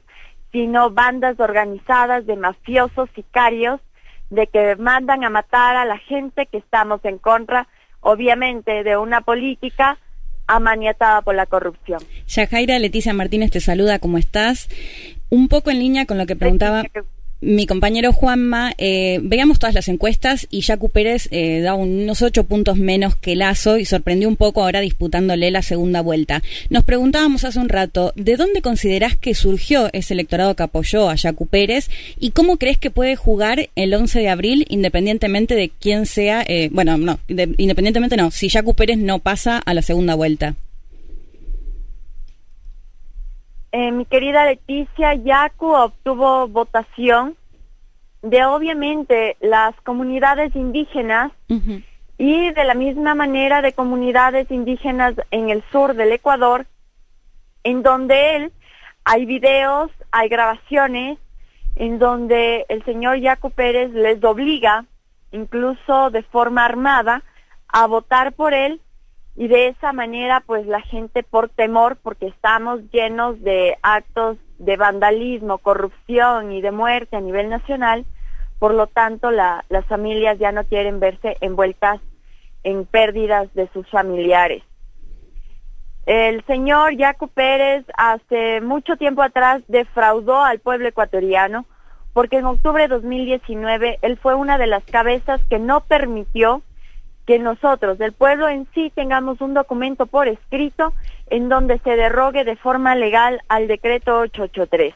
sino 0.52 0.90
bandas 0.90 1.40
organizadas 1.40 2.26
de 2.26 2.38
mafiosos, 2.38 3.10
sicarios, 3.16 3.82
de 4.30 4.48
que 4.48 4.76
mandan 4.78 5.24
a 5.24 5.30
matar 5.30 5.76
a 5.76 5.86
la 5.86 5.98
gente 5.98 6.48
que 6.48 6.58
estamos 6.58 7.04
en 7.04 7.18
contra, 7.18 7.68
obviamente, 8.00 8.84
de 8.84 8.98
una 8.98 9.22
política 9.22 9.98
amaniatada 10.48 11.22
por 11.22 11.36
la 11.36 11.46
corrupción. 11.46 12.02
Yajaira 12.28 12.80
Leticia 12.80 13.14
Martínez 13.14 13.52
te 13.52 13.60
saluda, 13.60 14.00
¿cómo 14.00 14.18
estás? 14.18 14.70
Un 15.30 15.48
poco 15.48 15.72
en 15.72 15.80
línea 15.80 16.06
con 16.06 16.18
lo 16.18 16.26
que 16.26 16.36
preguntaba 16.36 16.84
mi 17.46 17.68
compañero 17.68 18.12
Juanma, 18.12 18.74
eh, 18.80 19.20
veamos 19.22 19.60
todas 19.60 19.76
las 19.76 19.88
encuestas 19.88 20.48
y 20.50 20.64
Jacu 20.64 20.90
Pérez 20.90 21.28
eh, 21.30 21.62
da 21.62 21.76
unos 21.76 22.24
ocho 22.24 22.46
puntos 22.46 22.78
menos 22.78 23.16
que 23.16 23.36
Lazo 23.36 23.78
y 23.78 23.86
sorprendió 23.86 24.28
un 24.28 24.36
poco 24.36 24.64
ahora 24.64 24.82
disputándole 24.82 25.52
la 25.52 25.62
segunda 25.62 26.02
vuelta. 26.02 26.42
Nos 26.70 26.84
preguntábamos 26.84 27.44
hace 27.44 27.60
un 27.60 27.70
rato, 27.70 28.14
¿de 28.16 28.36
dónde 28.36 28.64
considerás 28.64 29.16
que 29.16 29.36
surgió 29.36 29.90
ese 29.94 30.16
electorado 30.16 30.56
que 30.56 30.64
apoyó 30.64 31.08
a 31.10 31.18
Jacu 31.18 31.46
Pérez 31.46 31.90
y 32.20 32.32
cómo 32.32 32.58
crees 32.58 32.80
que 32.80 32.90
puede 32.90 33.16
jugar 33.16 33.70
el 33.76 33.94
11 33.94 34.20
de 34.20 34.30
abril 34.30 34.66
independientemente 34.70 35.54
de 35.54 35.70
quién 35.70 36.08
sea, 36.08 36.44
eh, 36.48 36.70
bueno, 36.72 36.98
no, 36.98 37.20
independientemente 37.28 38.18
no, 38.18 38.32
si 38.32 38.50
Jacu 38.50 38.74
Pérez 38.74 38.98
no 38.98 39.20
pasa 39.20 39.60
a 39.60 39.74
la 39.76 39.84
segunda 39.84 40.16
vuelta? 40.16 40.56
Eh, 43.78 43.92
mi 43.92 44.06
querida 44.06 44.46
Leticia, 44.46 45.16
Yacu 45.16 45.66
obtuvo 45.66 46.48
votación 46.48 47.36
de 48.22 48.46
obviamente 48.46 49.36
las 49.42 49.76
comunidades 49.82 50.56
indígenas 50.56 51.34
y 52.18 52.52
de 52.52 52.64
la 52.64 52.74
misma 52.74 53.16
manera 53.16 53.62
de 53.62 53.74
comunidades 53.74 54.50
indígenas 54.50 55.16
en 55.30 55.50
el 55.50 55.62
sur 55.74 55.94
del 55.94 56.14
Ecuador, 56.14 56.66
en 57.66 57.84
donde 57.84 58.38
él 58.38 58.54
hay 59.04 59.26
videos, 59.26 59.92
hay 60.10 60.30
grabaciones, 60.30 61.20
en 61.76 62.00
donde 62.00 62.66
el 62.70 62.82
señor 62.86 63.18
Yacu 63.18 63.52
Pérez 63.52 63.92
les 63.92 64.24
obliga, 64.24 64.86
incluso 65.34 66.12
de 66.12 66.24
forma 66.24 66.64
armada, 66.64 67.24
a 67.68 67.88
votar 67.88 68.32
por 68.32 68.54
él 68.54 68.80
y 69.36 69.48
de 69.48 69.68
esa 69.68 69.92
manera 69.92 70.42
pues 70.46 70.66
la 70.66 70.82
gente 70.82 71.24
por 71.24 71.50
temor 71.50 71.98
porque 72.02 72.28
estamos 72.28 72.80
llenos 72.92 73.42
de 73.42 73.78
actos 73.82 74.38
de 74.60 74.78
vandalismo, 74.78 75.58
corrupción 75.58 76.52
y 76.52 76.62
de 76.62 76.72
muerte 76.72 77.18
a 77.18 77.22
nivel 77.22 77.50
nacional, 77.50 78.06
por 78.60 78.74
lo 78.74 78.88
tanto 78.88 79.32
la, 79.32 79.66
las 79.70 79.86
familias 79.86 80.40
ya 80.40 80.52
no 80.52 80.64
quieren 80.64 81.00
verse 81.00 81.38
envueltas 81.42 82.00
en 82.64 82.86
pérdidas 82.86 83.54
de 83.54 83.68
sus 83.74 83.88
familiares. 83.90 84.64
El 86.06 86.46
señor 86.46 86.98
Jaco 86.98 87.28
Pérez 87.28 87.84
hace 87.98 88.62
mucho 88.62 88.96
tiempo 88.96 89.22
atrás 89.22 89.64
defraudó 89.68 90.44
al 90.44 90.60
pueblo 90.60 90.88
ecuatoriano 90.88 91.66
porque 92.14 92.38
en 92.38 92.46
octubre 92.46 92.84
de 92.84 92.88
2019 92.88 94.00
él 94.02 94.18
fue 94.18 94.36
una 94.36 94.58
de 94.58 94.68
las 94.68 94.84
cabezas 94.86 95.42
que 95.50 95.60
no 95.60 95.82
permitió 95.82 96.62
que 97.26 97.40
nosotros, 97.40 97.98
del 97.98 98.14
pueblo 98.14 98.48
en 98.48 98.68
sí, 98.74 98.92
tengamos 98.94 99.42
un 99.42 99.54
documento 99.54 100.06
por 100.06 100.28
escrito 100.28 100.94
en 101.28 101.50
donde 101.50 101.80
se 101.80 101.96
derrogue 101.96 102.44
de 102.44 102.56
forma 102.56 102.96
legal 102.96 103.42
al 103.48 103.68
decreto 103.68 104.20
883. 104.20 104.94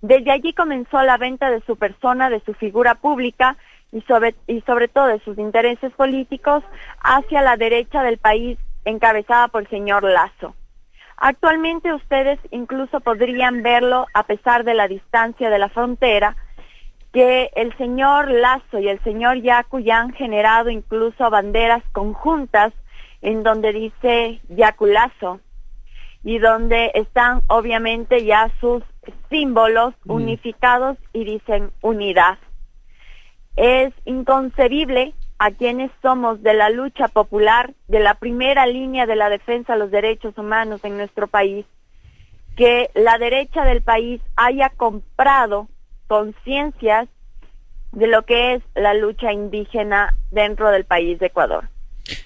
Desde 0.00 0.30
allí 0.30 0.52
comenzó 0.52 1.02
la 1.02 1.16
venta 1.16 1.50
de 1.50 1.60
su 1.62 1.76
persona, 1.76 2.30
de 2.30 2.40
su 2.40 2.54
figura 2.54 2.94
pública 2.94 3.56
y 3.90 4.02
sobre, 4.02 4.34
y 4.46 4.60
sobre 4.62 4.88
todo 4.88 5.06
de 5.06 5.20
sus 5.20 5.38
intereses 5.38 5.92
políticos 5.92 6.62
hacia 7.00 7.42
la 7.42 7.56
derecha 7.56 8.02
del 8.02 8.18
país 8.18 8.58
encabezada 8.84 9.48
por 9.48 9.62
el 9.62 9.68
señor 9.68 10.04
Lazo. 10.04 10.54
Actualmente 11.16 11.92
ustedes 11.92 12.38
incluso 12.52 13.00
podrían 13.00 13.62
verlo 13.62 14.06
a 14.14 14.22
pesar 14.22 14.62
de 14.64 14.74
la 14.74 14.86
distancia 14.86 15.50
de 15.50 15.58
la 15.58 15.68
frontera, 15.68 16.36
que 17.18 17.50
el 17.56 17.76
señor 17.78 18.30
Lazo 18.30 18.78
y 18.78 18.86
el 18.86 19.02
señor 19.02 19.42
Yacu 19.42 19.80
ya 19.80 19.98
han 19.98 20.12
generado 20.12 20.70
incluso 20.70 21.28
banderas 21.30 21.82
conjuntas 21.90 22.72
en 23.22 23.42
donde 23.42 23.72
dice 23.72 24.40
Yacu 24.48 24.86
Lazo 24.86 25.40
y 26.22 26.38
donde 26.38 26.92
están 26.94 27.42
obviamente 27.48 28.24
ya 28.24 28.52
sus 28.60 28.84
símbolos 29.30 29.94
mm. 30.04 30.12
unificados 30.12 30.96
y 31.12 31.24
dicen 31.24 31.72
unidad. 31.80 32.38
Es 33.56 33.92
inconcebible 34.04 35.12
a 35.40 35.50
quienes 35.50 35.90
somos 36.02 36.40
de 36.44 36.54
la 36.54 36.70
lucha 36.70 37.08
popular, 37.08 37.74
de 37.88 37.98
la 37.98 38.14
primera 38.14 38.64
línea 38.68 39.06
de 39.06 39.16
la 39.16 39.28
defensa 39.28 39.72
de 39.72 39.80
los 39.80 39.90
derechos 39.90 40.38
humanos 40.38 40.84
en 40.84 40.96
nuestro 40.96 41.26
país, 41.26 41.66
que 42.56 42.90
la 42.94 43.18
derecha 43.18 43.64
del 43.64 43.82
país 43.82 44.20
haya 44.36 44.70
comprado 44.70 45.66
conciencias 46.08 47.08
de 47.92 48.06
lo 48.06 48.22
que 48.22 48.54
es 48.54 48.62
la 48.74 48.94
lucha 48.94 49.32
indígena 49.32 50.16
dentro 50.30 50.70
del 50.70 50.84
país 50.84 51.18
de 51.18 51.26
Ecuador. 51.26 51.68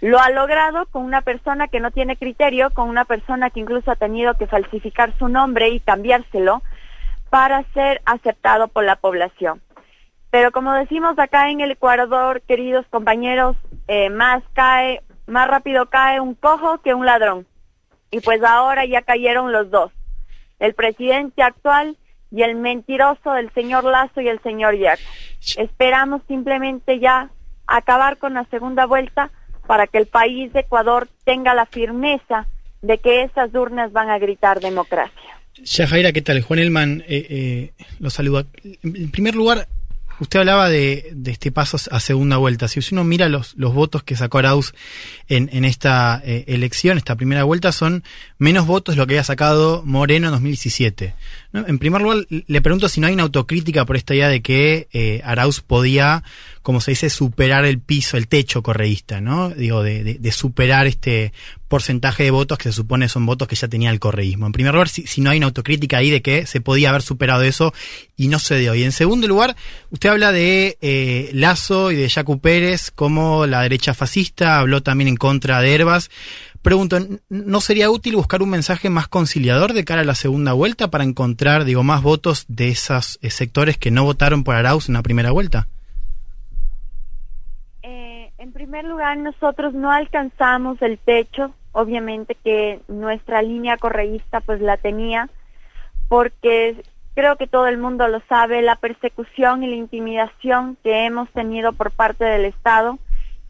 Lo 0.00 0.20
ha 0.20 0.30
logrado 0.30 0.86
con 0.86 1.02
una 1.04 1.22
persona 1.22 1.68
que 1.68 1.80
no 1.80 1.90
tiene 1.90 2.16
criterio, 2.16 2.70
con 2.70 2.88
una 2.88 3.04
persona 3.04 3.50
que 3.50 3.60
incluso 3.60 3.90
ha 3.90 3.96
tenido 3.96 4.34
que 4.34 4.46
falsificar 4.46 5.16
su 5.18 5.28
nombre 5.28 5.70
y 5.70 5.80
cambiárselo 5.80 6.62
para 7.30 7.64
ser 7.74 8.00
aceptado 8.04 8.68
por 8.68 8.84
la 8.84 8.96
población. 8.96 9.60
Pero 10.30 10.52
como 10.52 10.72
decimos 10.72 11.18
acá 11.18 11.50
en 11.50 11.60
el 11.60 11.72
Ecuador, 11.72 12.42
queridos 12.42 12.86
compañeros, 12.90 13.56
eh, 13.88 14.08
más 14.08 14.42
cae, 14.54 15.02
más 15.26 15.48
rápido 15.48 15.86
cae 15.86 16.20
un 16.20 16.34
cojo 16.34 16.78
que 16.78 16.94
un 16.94 17.04
ladrón. 17.04 17.46
Y 18.10 18.20
pues 18.20 18.42
ahora 18.42 18.84
ya 18.84 19.02
cayeron 19.02 19.52
los 19.52 19.70
dos. 19.70 19.90
El 20.58 20.74
presidente 20.74 21.42
actual 21.42 21.96
y 22.32 22.42
el 22.42 22.56
mentiroso 22.56 23.32
del 23.32 23.52
señor 23.52 23.84
Lazo 23.84 24.20
y 24.20 24.28
el 24.28 24.40
señor 24.42 24.76
Yaco. 24.76 25.02
Esperamos 25.56 26.22
simplemente 26.26 26.98
ya 26.98 27.30
acabar 27.66 28.16
con 28.16 28.34
la 28.34 28.44
segunda 28.44 28.86
vuelta 28.86 29.30
para 29.66 29.86
que 29.86 29.98
el 29.98 30.06
país 30.06 30.52
de 30.52 30.60
Ecuador 30.60 31.08
tenga 31.24 31.54
la 31.54 31.66
firmeza 31.66 32.46
de 32.80 32.98
que 32.98 33.22
esas 33.22 33.54
urnas 33.54 33.92
van 33.92 34.10
a 34.10 34.18
gritar 34.18 34.60
democracia. 34.60 35.12
Jaira, 35.64 36.12
¿qué 36.12 36.22
tal? 36.22 36.42
Juan 36.42 36.58
Elman 36.58 37.04
eh, 37.06 37.26
eh, 37.28 37.84
lo 38.00 38.10
saluda. 38.10 38.46
En 38.82 39.10
primer 39.10 39.34
lugar, 39.34 39.68
Usted 40.22 40.38
hablaba 40.38 40.68
de, 40.68 41.16
este 41.26 41.50
paso 41.50 41.78
a 41.90 41.98
segunda 41.98 42.36
vuelta. 42.36 42.68
Si 42.68 42.80
uno 42.92 43.02
mira 43.02 43.28
los, 43.28 43.54
los 43.56 43.74
votos 43.74 44.04
que 44.04 44.14
sacó 44.14 44.38
Arauz 44.38 44.72
en, 45.26 45.50
en 45.52 45.64
esta 45.64 46.22
eh, 46.24 46.44
elección, 46.46 46.96
esta 46.96 47.16
primera 47.16 47.42
vuelta, 47.42 47.72
son 47.72 48.04
menos 48.38 48.68
votos 48.68 48.94
de 48.94 49.00
lo 49.00 49.06
que 49.08 49.14
había 49.14 49.24
sacado 49.24 49.82
Moreno 49.84 50.28
en 50.28 50.32
2017. 50.34 51.14
En 51.54 51.78
primer 51.78 52.00
lugar, 52.00 52.26
le 52.28 52.62
pregunto 52.62 52.88
si 52.88 53.00
no 53.00 53.06
hay 53.06 53.12
una 53.12 53.24
autocrítica 53.24 53.84
por 53.84 53.96
esta 53.96 54.14
idea 54.14 54.28
de 54.28 54.40
que 54.40 54.88
eh, 54.92 55.20
Arauz 55.22 55.60
podía, 55.60 56.24
como 56.62 56.80
se 56.80 56.92
dice, 56.92 57.10
superar 57.10 57.66
el 57.66 57.78
piso, 57.78 58.16
el 58.16 58.26
techo 58.26 58.62
correísta, 58.62 59.20
¿no? 59.20 59.50
Digo, 59.50 59.82
de, 59.82 60.02
de, 60.02 60.32
superar 60.32 60.86
este 60.86 61.34
porcentaje 61.68 62.22
de 62.22 62.30
votos 62.30 62.56
que 62.56 62.70
se 62.70 62.72
supone 62.72 63.06
son 63.08 63.26
votos 63.26 63.48
que 63.48 63.56
ya 63.56 63.68
tenía 63.68 63.90
el 63.90 64.00
correísmo. 64.00 64.46
En 64.46 64.52
primer 64.52 64.72
lugar, 64.72 64.88
si, 64.88 65.06
si, 65.06 65.20
no 65.20 65.28
hay 65.28 65.38
una 65.38 65.48
autocrítica 65.48 65.98
ahí 65.98 66.08
de 66.08 66.22
que 66.22 66.46
se 66.46 66.62
podía 66.62 66.88
haber 66.88 67.02
superado 67.02 67.42
eso 67.42 67.74
y 68.16 68.28
no 68.28 68.38
se 68.38 68.58
dio. 68.58 68.74
Y 68.74 68.84
en 68.84 68.92
segundo 68.92 69.28
lugar, 69.28 69.54
usted 69.90 70.08
habla 70.08 70.32
de 70.32 70.78
eh, 70.80 71.30
Lazo 71.34 71.92
y 71.92 71.96
de 71.96 72.08
Jacu 72.08 72.40
Pérez 72.40 72.90
como 72.90 73.44
la 73.44 73.60
derecha 73.60 73.92
fascista, 73.92 74.58
habló 74.58 74.82
también 74.82 75.08
en 75.08 75.16
contra 75.16 75.60
de 75.60 75.74
Herbas. 75.74 76.10
Pregunto, 76.62 76.96
¿no 77.28 77.60
sería 77.60 77.90
útil 77.90 78.14
buscar 78.14 78.40
un 78.40 78.50
mensaje 78.50 78.88
más 78.88 79.08
conciliador 79.08 79.72
de 79.72 79.84
cara 79.84 80.02
a 80.02 80.04
la 80.04 80.14
segunda 80.14 80.52
vuelta 80.52 80.88
para 80.88 81.02
encontrar, 81.02 81.64
digo, 81.64 81.82
más 81.82 82.02
votos 82.02 82.46
de 82.48 82.68
esos 82.68 83.18
eh, 83.20 83.30
sectores 83.30 83.78
que 83.78 83.90
no 83.90 84.04
votaron 84.04 84.44
por 84.44 84.54
Arauz 84.54 84.88
en 84.88 84.94
la 84.94 85.02
primera 85.02 85.32
vuelta? 85.32 85.66
Eh, 87.82 88.30
en 88.38 88.52
primer 88.52 88.84
lugar, 88.84 89.18
nosotros 89.18 89.74
no 89.74 89.90
alcanzamos 89.90 90.80
el 90.82 90.98
techo, 90.98 91.52
obviamente 91.72 92.36
que 92.36 92.80
nuestra 92.86 93.42
línea 93.42 93.76
correísta 93.76 94.40
pues 94.40 94.60
la 94.60 94.76
tenía, 94.76 95.30
porque 96.08 96.80
creo 97.14 97.34
que 97.34 97.48
todo 97.48 97.66
el 97.66 97.78
mundo 97.78 98.06
lo 98.06 98.20
sabe, 98.28 98.62
la 98.62 98.76
persecución 98.76 99.64
y 99.64 99.66
la 99.66 99.74
intimidación 99.74 100.76
que 100.84 101.06
hemos 101.06 101.28
tenido 101.30 101.72
por 101.72 101.90
parte 101.90 102.24
del 102.24 102.44
Estado, 102.44 103.00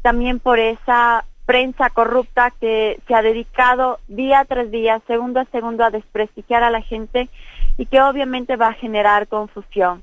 también 0.01 0.41
por 0.41 0.59
esa 0.59 1.27
prensa 1.47 1.91
corrupta 1.91 2.53
que 2.61 3.01
se 3.07 3.15
ha 3.15 3.23
dedicado 3.23 3.99
día 4.09 4.45
tras 4.45 4.71
día, 4.71 5.03
segundo 5.07 5.41
a 5.41 5.45
segundo, 5.47 5.85
a 5.85 5.91
desprestigiar 5.91 6.63
a 6.63 6.71
la 6.71 6.83
gente 6.83 7.29
y 7.77 7.87
que 7.87 8.01
obviamente 8.01 8.57
va 8.57 8.69
a 8.69 8.75
generar 8.75 9.27
confusión. 9.27 10.03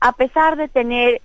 A 0.00 0.12
pesar 0.12 0.56
de 0.56 0.68
tener 0.68 1.20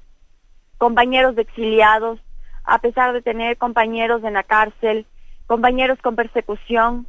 compañeros 0.77 1.37
exiliados, 1.37 2.19
a 2.63 2.79
pesar 2.79 3.13
de 3.13 3.21
tener 3.21 3.57
compañeros 3.57 4.23
en 4.23 4.33
la 4.33 4.43
cárcel, 4.43 5.05
compañeros 5.45 5.99
con 6.01 6.15
persecución, 6.15 7.07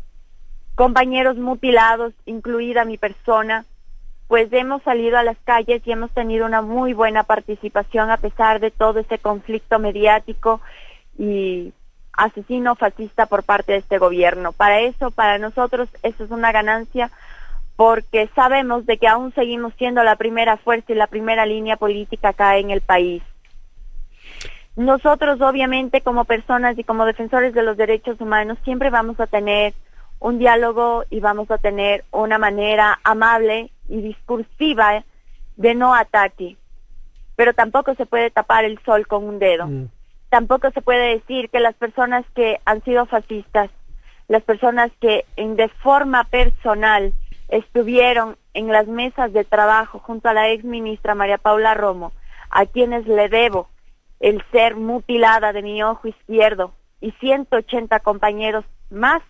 compañeros 0.74 1.36
mutilados, 1.36 2.14
incluida 2.24 2.84
mi 2.84 2.96
persona, 2.96 3.64
pues 4.28 4.52
hemos 4.52 4.82
salido 4.82 5.18
a 5.18 5.24
las 5.24 5.36
calles 5.44 5.82
y 5.84 5.90
hemos 5.90 6.12
tenido 6.12 6.46
una 6.46 6.62
muy 6.62 6.92
buena 6.92 7.24
participación 7.24 8.10
a 8.10 8.18
pesar 8.18 8.60
de 8.60 8.70
todo 8.70 9.00
ese 9.00 9.18
conflicto 9.18 9.78
mediático 9.78 10.60
y 11.18 11.72
asesino 12.18 12.74
fascista 12.74 13.26
por 13.26 13.44
parte 13.44 13.72
de 13.72 13.78
este 13.78 13.98
gobierno. 13.98 14.52
Para 14.52 14.80
eso, 14.80 15.10
para 15.10 15.38
nosotros, 15.38 15.88
eso 16.02 16.24
es 16.24 16.30
una 16.30 16.52
ganancia 16.52 17.10
porque 17.76 18.28
sabemos 18.34 18.86
de 18.86 18.98
que 18.98 19.06
aún 19.06 19.32
seguimos 19.34 19.72
siendo 19.78 20.02
la 20.02 20.16
primera 20.16 20.56
fuerza 20.56 20.92
y 20.92 20.96
la 20.96 21.06
primera 21.06 21.46
línea 21.46 21.76
política 21.76 22.30
acá 22.30 22.58
en 22.58 22.70
el 22.70 22.80
país. 22.80 23.22
Nosotros, 24.74 25.40
obviamente, 25.40 26.00
como 26.00 26.24
personas 26.24 26.76
y 26.76 26.84
como 26.84 27.04
defensores 27.04 27.54
de 27.54 27.62
los 27.62 27.76
derechos 27.76 28.20
humanos, 28.20 28.58
siempre 28.64 28.90
vamos 28.90 29.18
a 29.20 29.28
tener 29.28 29.74
un 30.18 30.38
diálogo 30.38 31.04
y 31.10 31.20
vamos 31.20 31.50
a 31.52 31.58
tener 31.58 32.04
una 32.10 32.38
manera 32.38 32.98
amable 33.04 33.70
y 33.88 34.00
discursiva 34.00 35.04
de 35.56 35.74
no 35.76 35.94
ataque. 35.94 36.56
Pero 37.36 37.54
tampoco 37.54 37.94
se 37.94 38.06
puede 38.06 38.30
tapar 38.30 38.64
el 38.64 38.80
sol 38.84 39.06
con 39.06 39.22
un 39.22 39.38
dedo. 39.38 39.68
Mm 39.68 39.88
tampoco 40.28 40.70
se 40.70 40.82
puede 40.82 41.14
decir 41.14 41.50
que 41.50 41.60
las 41.60 41.74
personas 41.74 42.24
que 42.34 42.60
han 42.64 42.82
sido 42.84 43.06
fascistas, 43.06 43.70
las 44.28 44.42
personas 44.42 44.90
que 45.00 45.24
en, 45.36 45.56
de 45.56 45.68
forma 45.68 46.24
personal 46.24 47.12
estuvieron 47.48 48.36
en 48.54 48.68
las 48.68 48.86
mesas 48.86 49.32
de 49.32 49.44
trabajo 49.44 49.98
junto 49.98 50.28
a 50.28 50.34
la 50.34 50.50
ex 50.50 50.64
ministra 50.64 51.14
María 51.14 51.38
Paula 51.38 51.74
Romo, 51.74 52.12
a 52.50 52.66
quienes 52.66 53.06
le 53.06 53.28
debo 53.28 53.68
el 54.20 54.42
ser 54.52 54.76
mutilada 54.76 55.52
de 55.52 55.62
mi 55.62 55.82
ojo 55.82 56.08
izquierdo 56.08 56.72
y 57.00 57.12
180 57.12 58.00
compañeros 58.00 58.64
más, 58.90 59.22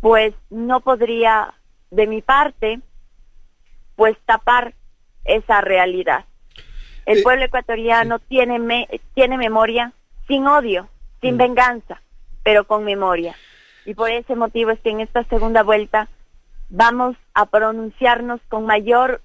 pues 0.00 0.34
no 0.50 0.80
podría 0.80 1.54
de 1.90 2.06
mi 2.06 2.22
parte 2.22 2.80
pues 3.96 4.16
tapar 4.24 4.74
esa 5.24 5.60
realidad. 5.60 6.24
El 7.04 7.18
eh, 7.18 7.22
pueblo 7.22 7.44
ecuatoriano 7.44 8.18
tiene, 8.18 8.88
tiene 9.14 9.38
memoria, 9.38 9.92
sin 10.28 10.46
odio, 10.46 10.88
sin 11.20 11.34
mm. 11.34 11.38
venganza, 11.38 12.00
pero 12.44 12.64
con 12.64 12.84
memoria. 12.84 13.34
Y 13.84 13.94
por 13.94 14.10
ese 14.10 14.36
motivo 14.36 14.70
es 14.70 14.78
que 14.80 14.90
en 14.90 15.00
esta 15.00 15.24
segunda 15.24 15.62
vuelta 15.62 16.08
vamos 16.68 17.16
a 17.34 17.46
pronunciarnos 17.46 18.40
con 18.48 18.66
mayor 18.66 19.22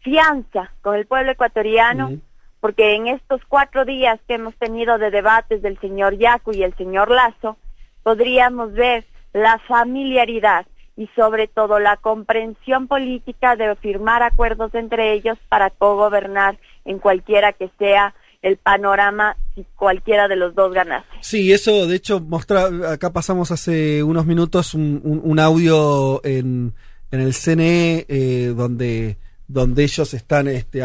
fianza 0.00 0.72
con 0.82 0.96
el 0.96 1.06
pueblo 1.06 1.32
ecuatoriano, 1.32 2.10
mm. 2.10 2.20
porque 2.60 2.94
en 2.94 3.06
estos 3.06 3.40
cuatro 3.48 3.84
días 3.84 4.20
que 4.26 4.34
hemos 4.34 4.54
tenido 4.56 4.98
de 4.98 5.10
debates 5.10 5.62
del 5.62 5.78
señor 5.80 6.18
Yacu 6.18 6.52
y 6.52 6.62
el 6.64 6.74
señor 6.76 7.10
Lazo, 7.10 7.56
podríamos 8.02 8.72
ver 8.72 9.06
la 9.32 9.58
familiaridad 9.60 10.66
y 10.96 11.06
sobre 11.14 11.46
todo 11.46 11.78
la 11.78 11.96
comprensión 11.96 12.88
política 12.88 13.54
de 13.54 13.76
firmar 13.76 14.22
acuerdos 14.24 14.74
entre 14.74 15.12
ellos 15.12 15.38
para 15.48 15.70
co-gobernar 15.70 16.58
en 16.84 16.98
cualquiera 16.98 17.52
que 17.52 17.70
sea 17.78 18.14
el 18.42 18.56
panorama 18.56 19.36
si 19.54 19.66
cualquiera 19.76 20.28
de 20.28 20.36
los 20.36 20.54
dos 20.54 20.72
ganase. 20.72 21.06
Sí, 21.20 21.52
eso 21.52 21.86
de 21.86 21.96
hecho 21.96 22.20
mostra, 22.20 22.68
acá 22.92 23.12
pasamos 23.12 23.50
hace 23.50 24.02
unos 24.02 24.26
minutos 24.26 24.74
un, 24.74 25.38
audio 25.40 26.24
en, 26.24 26.74
en, 27.10 27.20
el 27.20 27.34
CNE 27.34 28.06
eh, 28.08 28.52
donde 28.56 29.18
donde 29.48 29.82
ellos 29.82 30.12
están 30.12 30.46
este, 30.46 30.82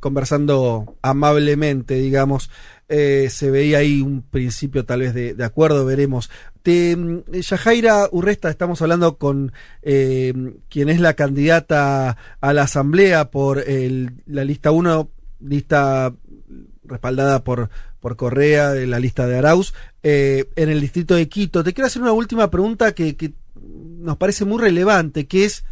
conversando 0.00 0.96
amablemente, 1.00 1.94
digamos. 1.94 2.50
Eh, 2.88 3.28
se 3.30 3.50
veía 3.50 3.78
ahí 3.78 4.00
un 4.00 4.22
principio 4.22 4.84
tal 4.84 5.00
vez 5.00 5.14
de, 5.14 5.44
acuerdo, 5.44 5.84
veremos. 5.84 6.28
Te, 6.62 6.96
Yajaira 7.30 8.08
Urresta, 8.10 8.50
estamos 8.50 8.82
hablando 8.82 9.16
con 9.16 9.52
eh, 9.82 10.34
quien 10.68 10.88
es 10.88 11.00
la 11.00 11.14
candidata 11.14 12.16
a 12.40 12.52
la 12.52 12.62
Asamblea 12.62 13.30
por 13.30 13.60
el, 13.60 14.22
la 14.26 14.44
lista 14.44 14.72
1, 14.72 15.08
lista 15.40 16.12
respaldada 16.88 17.44
por, 17.44 17.70
por 18.00 18.16
Correa, 18.16 18.70
de 18.70 18.86
la 18.86 18.98
lista 18.98 19.26
de 19.26 19.38
Arauz, 19.38 19.74
eh, 20.02 20.46
en 20.56 20.68
el 20.68 20.80
distrito 20.80 21.14
de 21.14 21.28
Quito. 21.28 21.62
Te 21.64 21.72
quiero 21.72 21.86
hacer 21.86 22.02
una 22.02 22.12
última 22.12 22.50
pregunta 22.50 22.92
que, 22.92 23.32
nos 23.54 24.16
parece 24.16 24.44
muy 24.44 24.60
relevante, 24.60 25.26
que 25.26 25.44
es, 25.44 25.64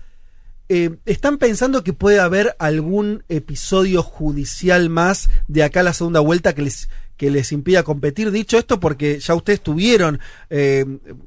eh, 0.68 0.96
¿están 1.07 1.38
pensando 1.38 1.85
que 1.85 1.92
puede 1.92 2.18
haber 2.18 2.57
algún 2.59 3.22
episodio 3.29 4.02
judicial 4.02 4.90
más 4.90 5.31
de 5.46 5.62
acá 5.62 5.81
a 5.81 5.85
la 5.85 5.92
segunda 5.92 6.20
vuelta 6.20 6.55
que 6.55 6.62
les 6.62 6.88
que 7.16 7.31
les 7.31 7.52
impida 7.52 7.83
competir. 7.83 8.31
Dicho 8.31 8.59
esto, 8.59 8.81
porque 8.81 9.18
ya 9.20 9.35
ustedes 9.35 9.61
tuvieron, 9.61 10.20
eh, 10.50 10.85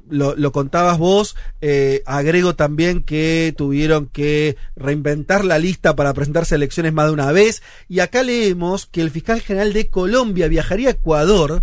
lo, 0.08 0.52
contabas 0.52 0.98
vos, 0.98 1.36
eh, 1.60 2.02
agrego 2.06 2.54
también 2.54 3.02
que 3.02 3.54
tuvieron 3.56 4.06
que 4.06 4.56
reinventar 4.76 5.44
la 5.44 5.58
lista 5.58 5.96
para 5.96 6.14
presentarse 6.14 6.54
a 6.54 6.56
elecciones 6.56 6.92
más 6.92 7.06
de 7.06 7.12
una 7.12 7.32
vez. 7.32 7.62
Y 7.88 8.00
acá 8.00 8.22
leemos 8.22 8.86
que 8.86 9.00
el 9.00 9.10
fiscal 9.10 9.40
general 9.40 9.72
de 9.72 9.88
Colombia 9.88 10.48
viajaría 10.48 10.88
a 10.88 10.92
Ecuador 10.92 11.62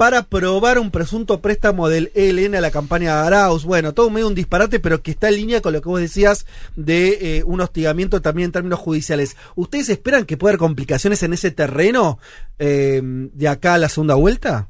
para 0.00 0.22
probar 0.22 0.78
un 0.78 0.90
presunto 0.90 1.42
préstamo 1.42 1.90
del 1.90 2.10
ELN 2.14 2.54
a 2.54 2.62
la 2.62 2.70
campaña 2.70 3.20
de 3.20 3.26
Arauz. 3.26 3.66
Bueno, 3.66 3.92
todo 3.92 4.08
medio 4.08 4.28
un 4.28 4.34
disparate, 4.34 4.80
pero 4.80 5.02
que 5.02 5.10
está 5.10 5.28
en 5.28 5.34
línea 5.34 5.60
con 5.60 5.74
lo 5.74 5.82
que 5.82 5.90
vos 5.90 6.00
decías 6.00 6.46
de 6.74 7.36
eh, 7.40 7.44
un 7.44 7.60
hostigamiento 7.60 8.22
también 8.22 8.46
en 8.46 8.52
términos 8.52 8.78
judiciales. 8.78 9.36
¿Ustedes 9.56 9.90
esperan 9.90 10.24
que 10.24 10.38
pueda 10.38 10.52
haber 10.52 10.58
complicaciones 10.58 11.22
en 11.22 11.34
ese 11.34 11.50
terreno 11.50 12.18
eh, 12.58 13.02
de 13.02 13.46
acá 13.46 13.74
a 13.74 13.78
la 13.78 13.90
segunda 13.90 14.14
vuelta? 14.14 14.68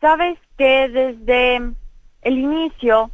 Sabes 0.00 0.38
que 0.56 0.88
desde 0.88 1.56
el 2.22 2.38
inicio 2.38 3.10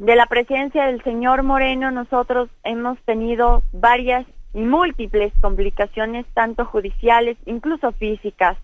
de 0.00 0.16
la 0.16 0.26
presencia 0.26 0.86
del 0.86 1.00
señor 1.04 1.44
Moreno 1.44 1.92
nosotros 1.92 2.50
hemos 2.64 2.98
tenido 3.02 3.62
varias 3.70 4.26
y 4.52 4.62
múltiples 4.62 5.32
complicaciones, 5.40 6.26
tanto 6.34 6.64
judiciales, 6.64 7.36
incluso 7.46 7.92
físicas 7.92 8.58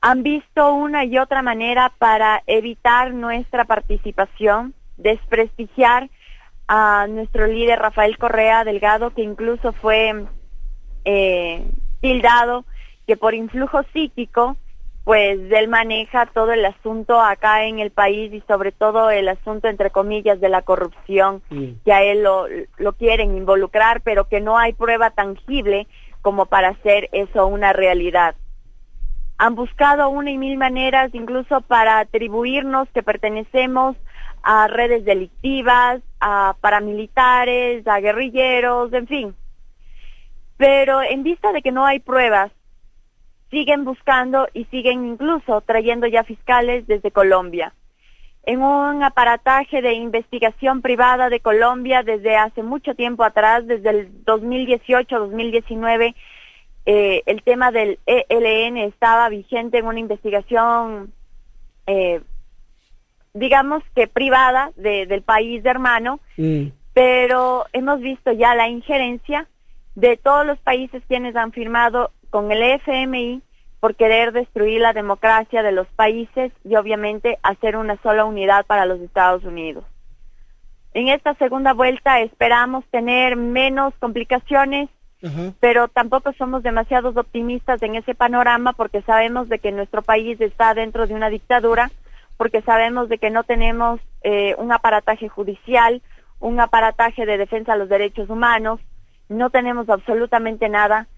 han 0.00 0.22
visto 0.22 0.74
una 0.74 1.04
y 1.04 1.18
otra 1.18 1.42
manera 1.42 1.92
para 1.98 2.42
evitar 2.46 3.12
nuestra 3.12 3.64
participación, 3.64 4.74
desprestigiar 4.96 6.08
a 6.68 7.06
nuestro 7.08 7.46
líder 7.46 7.78
Rafael 7.78 8.18
Correa 8.18 8.64
Delgado, 8.64 9.10
que 9.10 9.22
incluso 9.22 9.72
fue 9.72 10.26
eh, 11.04 11.70
tildado 12.00 12.64
que 13.06 13.16
por 13.16 13.34
influjo 13.34 13.82
psíquico, 13.94 14.56
pues 15.04 15.38
él 15.50 15.68
maneja 15.68 16.26
todo 16.26 16.52
el 16.52 16.62
asunto 16.66 17.18
acá 17.18 17.64
en 17.64 17.78
el 17.78 17.90
país 17.90 18.30
y 18.34 18.42
sobre 18.46 18.70
todo 18.70 19.08
el 19.10 19.28
asunto, 19.28 19.68
entre 19.68 19.90
comillas, 19.90 20.38
de 20.38 20.50
la 20.50 20.60
corrupción, 20.60 21.40
que 21.86 21.92
a 21.92 22.02
él 22.02 22.22
lo, 22.22 22.44
lo 22.76 22.92
quieren 22.92 23.34
involucrar, 23.34 24.02
pero 24.02 24.28
que 24.28 24.40
no 24.40 24.58
hay 24.58 24.74
prueba 24.74 25.10
tangible 25.10 25.86
como 26.20 26.44
para 26.44 26.68
hacer 26.68 27.08
eso 27.12 27.46
una 27.46 27.72
realidad. 27.72 28.34
Han 29.38 29.54
buscado 29.54 30.08
una 30.08 30.30
y 30.32 30.38
mil 30.38 30.58
maneras 30.58 31.10
incluso 31.14 31.60
para 31.60 32.00
atribuirnos 32.00 32.88
que 32.90 33.04
pertenecemos 33.04 33.96
a 34.42 34.66
redes 34.66 35.04
delictivas, 35.04 36.00
a 36.20 36.56
paramilitares, 36.60 37.86
a 37.86 38.00
guerrilleros, 38.00 38.92
en 38.92 39.06
fin. 39.06 39.34
Pero 40.56 41.02
en 41.02 41.22
vista 41.22 41.52
de 41.52 41.62
que 41.62 41.70
no 41.70 41.86
hay 41.86 42.00
pruebas, 42.00 42.50
siguen 43.50 43.84
buscando 43.84 44.48
y 44.52 44.64
siguen 44.66 45.06
incluso 45.06 45.60
trayendo 45.62 46.06
ya 46.06 46.24
fiscales 46.24 46.86
desde 46.86 47.10
Colombia. 47.10 47.72
En 48.44 48.62
un 48.62 49.02
aparataje 49.02 49.82
de 49.82 49.92
investigación 49.92 50.80
privada 50.82 51.28
de 51.28 51.40
Colombia 51.40 52.02
desde 52.02 52.36
hace 52.36 52.62
mucho 52.62 52.94
tiempo 52.94 53.22
atrás, 53.22 53.66
desde 53.66 53.90
el 53.90 54.24
2018-2019, 54.24 56.14
eh, 56.90 57.22
el 57.26 57.42
tema 57.42 57.70
del 57.70 57.98
ELN 58.06 58.78
estaba 58.78 59.28
vigente 59.28 59.76
en 59.76 59.84
una 59.84 60.00
investigación 60.00 61.12
eh, 61.86 62.22
digamos 63.34 63.82
que 63.94 64.06
privada 64.06 64.70
del 64.74 65.20
país 65.20 65.62
hermano, 65.66 66.18
mm. 66.38 66.68
pero 66.94 67.66
hemos 67.74 68.00
visto 68.00 68.32
ya 68.32 68.54
la 68.54 68.68
injerencia 68.68 69.46
de 69.96 70.16
todos 70.16 70.46
los 70.46 70.58
países 70.60 71.02
quienes 71.08 71.36
han 71.36 71.52
firmado 71.52 72.10
con 72.30 72.50
el 72.52 72.62
FMI 72.62 73.42
por 73.80 73.94
querer 73.94 74.32
destruir 74.32 74.80
la 74.80 74.94
democracia 74.94 75.62
de 75.62 75.72
los 75.72 75.86
países 75.88 76.52
y 76.64 76.74
obviamente 76.76 77.38
hacer 77.42 77.76
una 77.76 78.00
sola 78.02 78.24
unidad 78.24 78.64
para 78.64 78.86
los 78.86 78.98
Estados 79.00 79.44
Unidos. 79.44 79.84
En 80.94 81.08
esta 81.08 81.34
segunda 81.34 81.74
vuelta 81.74 82.20
esperamos 82.20 82.82
tener 82.86 83.36
menos 83.36 83.92
complicaciones, 83.98 84.88
pero 85.58 85.88
tampoco 85.88 86.32
somos 86.34 86.62
demasiados 86.62 87.16
optimistas 87.16 87.82
en 87.82 87.96
ese 87.96 88.14
panorama 88.14 88.72
porque 88.72 89.02
sabemos 89.02 89.48
de 89.48 89.58
que 89.58 89.72
nuestro 89.72 90.02
país 90.02 90.40
está 90.40 90.74
dentro 90.74 91.06
de 91.06 91.14
una 91.14 91.28
dictadura 91.28 91.90
porque 92.36 92.62
sabemos 92.62 93.08
de 93.08 93.18
que 93.18 93.30
no 93.30 93.42
tenemos 93.42 94.00
eh, 94.22 94.54
un 94.58 94.72
aparataje 94.72 95.28
judicial, 95.28 96.00
un 96.38 96.60
aparataje 96.60 97.26
de 97.26 97.36
defensa 97.36 97.72
de 97.72 97.80
los 97.80 97.88
derechos 97.88 98.30
humanos, 98.30 98.80
no 99.28 99.50
tenemos 99.50 99.88
absolutamente 99.88 100.68
nada. 100.68 101.08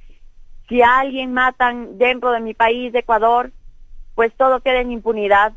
Si 0.69 0.81
a 0.81 0.99
alguien 1.01 1.35
matan 1.35 1.99
dentro 1.99 2.33
de 2.33 2.41
mi 2.41 2.55
país, 2.55 2.93
de 2.93 3.01
Ecuador, 3.01 3.53
pues 4.15 4.33
todo 4.35 4.61
queda 4.61 4.81
en 4.81 4.93
impunidad. 4.93 5.53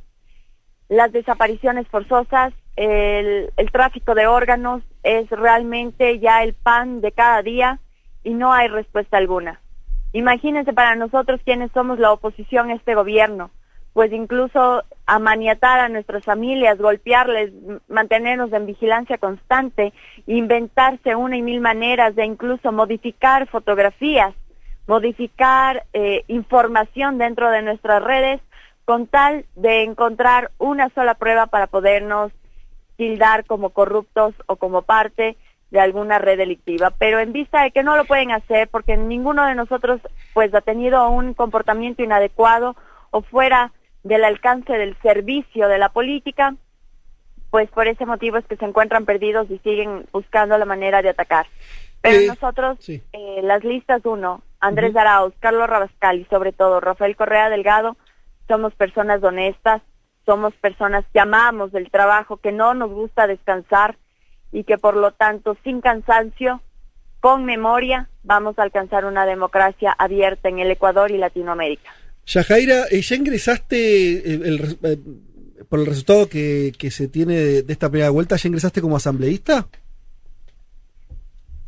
Las 0.90 1.14
desapariciones 1.14 1.88
forzosas, 1.88 2.54
el, 2.76 3.52
el 3.56 3.72
tráfico 3.72 4.16
de 4.16 4.28
órganos 4.28 4.84
es 5.02 5.30
realmente 5.30 6.20
ya 6.20 6.44
el 6.44 6.54
pan 6.54 7.00
de 7.00 7.14
cada 7.14 7.42
día 7.42 7.80
y 8.24 8.34
no 8.34 8.54
hay 8.54 8.68
respuesta 8.68 9.18
alguna. 9.18 9.60
Imagínense 10.12 10.74
para 10.74 10.96
nosotros 10.96 11.42
quienes 11.44 11.72
somos 11.72 12.00
la 12.00 12.12
oposición 12.12 12.70
a 12.70 12.76
este 12.76 12.96
gobierno 12.96 13.52
pues 13.94 14.12
incluso 14.12 14.84
amaniatar 15.06 15.80
a 15.80 15.90
nuestras 15.90 16.26
familias, 16.26 16.80
golpearles, 16.80 17.52
mantenernos 17.88 18.52
en 18.52 18.66
vigilancia 18.66 19.20
constante, 19.20 19.94
inventarse 20.26 21.16
una 21.16 21.38
y 21.38 21.44
mil 21.44 21.62
maneras 21.62 22.16
de 22.16 22.26
incluso 22.26 22.72
modificar 22.72 23.48
fotografías, 23.48 24.34
modificar 24.88 25.86
eh, 25.94 26.24
información 26.28 27.20
dentro 27.20 27.50
de 27.52 27.62
nuestras 27.62 28.04
redes 28.04 28.42
con 28.86 29.08
tal 29.08 29.46
de 29.56 29.84
encontrar 29.84 30.52
una 30.58 30.90
sola 30.90 31.14
prueba 31.14 31.46
para 31.46 31.68
podernos 31.68 32.32
tildar 32.98 33.46
como 33.46 33.70
corruptos 33.70 34.34
o 34.48 34.56
como 34.56 34.82
parte 34.82 35.38
de 35.74 35.80
alguna 35.80 36.20
red 36.20 36.38
delictiva. 36.38 36.92
Pero 36.92 37.20
en 37.20 37.34
vista 37.34 37.64
de 37.64 37.72
que 37.72 37.82
no 37.82 37.98
lo 37.98 38.06
pueden 38.06 38.30
hacer 38.32 38.68
porque 38.68 38.96
ninguno 38.96 39.44
de 39.48 39.56
nosotros 39.56 40.00
pues 40.36 40.54
ha 40.54 40.62
tenido 40.62 41.10
un 41.10 41.34
comportamiento 41.34 42.04
inadecuado 42.04 42.76
o 43.10 43.24
fuera 43.24 43.72
del 44.04 44.24
alcance 44.24 44.72
del 44.72 44.96
servicio 45.02 45.68
de 45.68 45.80
la 45.80 45.90
política, 45.90 46.56
pues 47.50 47.72
por 47.72 47.88
ese 47.88 48.06
motivo 48.06 48.38
es 48.38 48.46
que 48.46 48.56
se 48.56 48.66
encuentran 48.66 49.06
perdidos 49.06 49.50
y 49.50 49.58
siguen 49.60 50.06
buscando 50.12 50.60
la 50.60 50.66
manera 50.66 51.02
de 51.02 51.10
atacar. 51.10 51.48
Pero 52.02 52.20
eh, 52.20 52.28
nosotros, 52.28 52.78
eh, 52.88 53.42
las 53.42 53.64
listas 53.64 54.06
uno, 54.06 54.44
Andrés 54.60 54.96
Arauz, 54.96 55.34
Carlos 55.40 55.68
Rabascal 55.68 56.20
y 56.20 56.26
sobre 56.26 56.52
todo 56.52 56.82
Rafael 56.82 57.16
Correa 57.16 57.50
Delgado, 57.50 57.98
somos 58.48 58.76
personas 58.76 59.24
honestas, 59.24 59.82
somos 60.24 60.54
personas 60.54 61.04
que 61.12 61.20
amamos 61.20 61.72
del 61.72 61.90
trabajo, 61.90 62.38
que 62.38 62.52
no 62.52 62.76
nos 62.76 62.92
gusta 62.92 63.26
descansar 63.26 63.98
y 64.54 64.64
que 64.64 64.78
por 64.78 64.96
lo 64.96 65.12
tanto 65.12 65.58
sin 65.64 65.82
cansancio, 65.82 66.62
con 67.20 67.44
memoria, 67.44 68.10
vamos 68.24 68.60
a 68.60 68.64
alcanzar 68.64 69.06
una 69.06 69.26
democracia 69.26 69.94
abierta 69.98 70.50
en 70.50 70.60
el 70.60 70.70
Ecuador 70.72 71.10
y 71.10 71.18
Latinoamérica. 71.18 71.90
Yajaira, 72.26 72.86
eh, 72.92 73.02
¿ya 73.02 73.16
ingresaste 73.16 74.14
eh, 74.14 74.76
eh, 74.84 74.98
por 75.68 75.80
el 75.80 75.86
resultado 75.86 76.30
que, 76.30 76.74
se 76.92 77.08
tiene 77.08 77.36
de, 77.36 77.74
esta 77.74 77.90
primera 77.90 78.12
vuelta? 78.12 78.36
¿Ya 78.36 78.48
ingresaste 78.48 78.82
como 78.82 78.96
asambleísta? 78.96 79.68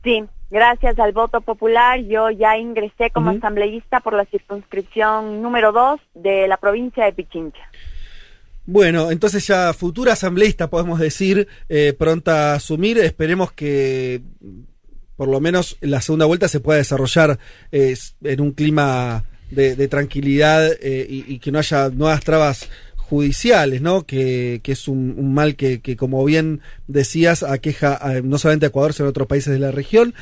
Sí, 0.04 0.24
gracias 0.52 1.00
al 1.00 1.14
voto 1.14 1.42
popular 1.42 2.00
yo 2.02 2.30
ya 2.30 2.58
ingresé 2.58 3.10
como 3.10 3.32
asambleísta 3.32 4.02
por 4.02 4.14
la 4.14 4.26
circunscripción 4.26 5.42
número 5.42 5.72
2 5.72 6.00
de 6.14 6.48
la 6.48 6.58
provincia 6.58 7.06
de 7.06 7.14
Pichincha. 7.14 7.68
Bueno, 8.66 9.12
entonces 9.12 9.46
ya 9.46 9.74
futura 9.74 10.14
asambleísta 10.14 10.70
podemos 10.70 11.00
decir, 11.00 11.48
pronta 11.98 12.54
a 12.54 12.56
asumir, 12.56 12.98
esperemos 12.98 13.52
que 13.52 14.22
por 15.16 15.28
lo 15.28 15.40
menos 15.40 15.78
la 15.82 16.02
segunda 16.02 16.26
vuelta 16.26 16.48
se 16.48 16.60
pueda 16.60 16.80
desarrollar 16.80 17.40
en 17.72 18.42
un 18.42 18.52
clima 18.52 19.24
de, 19.52 19.88
tranquilidad 19.88 20.72
eh, 20.82 21.06
y, 21.10 21.40
que 21.40 21.52
no 21.52 21.60
haya 21.60 21.90
nuevas 21.90 22.22
trabas 22.22 22.70
judiciales, 23.10 23.82
¿no? 23.82 24.06
Que, 24.06 24.62
es 24.64 24.88
un, 24.88 25.34
mal 25.34 25.56
que, 25.56 25.96
como 25.98 26.24
bien 26.26 26.62
decías, 26.88 27.44
aqueja 27.44 28.00
no 28.24 28.38
solamente 28.38 28.66
a 28.66 28.70
Ecuador, 28.70 28.94
sino 28.94 29.08
a 29.08 29.10
otros 29.10 29.28
países 29.28 29.54
de 29.54 29.60
la 29.60 29.72
región. 29.72 30.14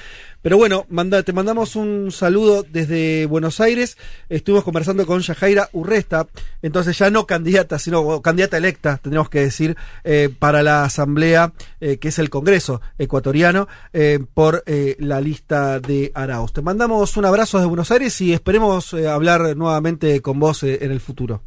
Pero 0.43 0.57
bueno, 0.57 0.85
te 1.23 1.31
mandamos 1.31 1.77
un 1.77 2.11
saludo 2.11 2.63
desde 2.69 3.25
Buenos 3.27 3.61
Aires. 3.61 3.97
Estuvimos 4.27 4.65
conversando 4.65 5.05
con 5.05 5.21
Yajaira 5.21 5.69
Urresta, 5.71 6.27
entonces 6.61 6.97
ya 6.97 7.09
no 7.09 7.25
candidata, 7.25 7.79
sino 7.79 8.21
candidata 8.21 8.57
electa, 8.57 8.99
tendríamos 9.01 9.29
que 9.29 9.39
decir, 9.39 9.77
eh, 10.03 10.29
para 10.37 10.61
la 10.61 10.83
Asamblea, 10.83 11.53
eh, 11.79 11.97
que 11.97 12.09
es 12.09 12.19
el 12.19 12.29
Congreso 12.29 12.81
ecuatoriano, 12.97 13.69
eh, 13.93 14.19
por 14.33 14.65
la 14.65 15.21
lista 15.21 15.79
de 15.79 16.11
Arauz. 16.13 16.51
Te 16.51 16.61
mandamos 16.61 17.15
un 17.15 17.23
abrazo 17.23 17.59
desde 17.59 17.69
Buenos 17.69 17.91
Aires 17.91 18.19
y 18.19 18.33
esperemos 18.33 18.93
hablar 18.93 19.55
nuevamente 19.55 20.21
con 20.21 20.41
vos 20.41 20.63
en 20.63 20.91
el 20.91 20.99
futuro. 20.99 21.41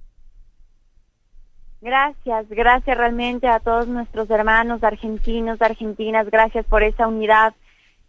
Gracias, 1.81 2.49
gracias 2.49 2.97
realmente 2.97 3.47
a 3.47 3.61
todos 3.61 3.87
nuestros 3.87 4.31
hermanos 4.31 4.83
argentinos, 4.83 5.61
argentinas, 5.61 6.31
gracias 6.31 6.65
por 6.67 6.83
esa 6.83 7.07
unidad 7.07 7.55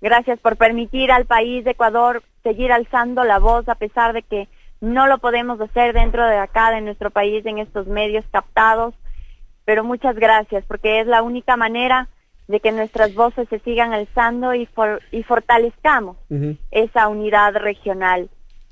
Gracias 0.01 0.39
por 0.39 0.57
permitir 0.57 1.11
al 1.11 1.25
país 1.25 1.65
de 1.65 1.71
Ecuador 1.71 2.21
seguir 2.43 2.71
alzando 2.71 3.23
la 3.23 3.39
voz 3.39 3.67
a 3.67 3.75
pesar 3.75 4.13
de 4.13 4.21
que 4.21 4.47
no 4.79 5.07
lo 5.07 5.17
podemos 5.17 5.59
hacer 5.59 5.93
dentro 5.93 6.25
de 6.27 6.37
acá, 6.37 6.69
de 6.69 6.81
nuestro 6.81 7.09
país, 7.09 7.43
en 7.45 7.57
estos 7.57 7.87
medios 7.87 8.23
captados. 8.31 8.93
Pero 9.65 9.83
muchas 9.83 10.15
gracias, 10.15 10.63
porque 10.65 10.99
es 10.99 11.07
la 11.07 11.23
única 11.23 11.57
manera 11.57 12.09
de 12.47 12.59
que 12.59 12.71
nuestras 12.71 13.13
voces 13.15 13.49
se 13.49 13.59
sigan 13.59 13.91
alzando 13.91 14.53
y, 14.53 14.69
y 15.11 15.23
fortalezcamos 15.23 16.15
esa 16.71 17.07
unidad 17.07 17.55
regional. 17.55 18.29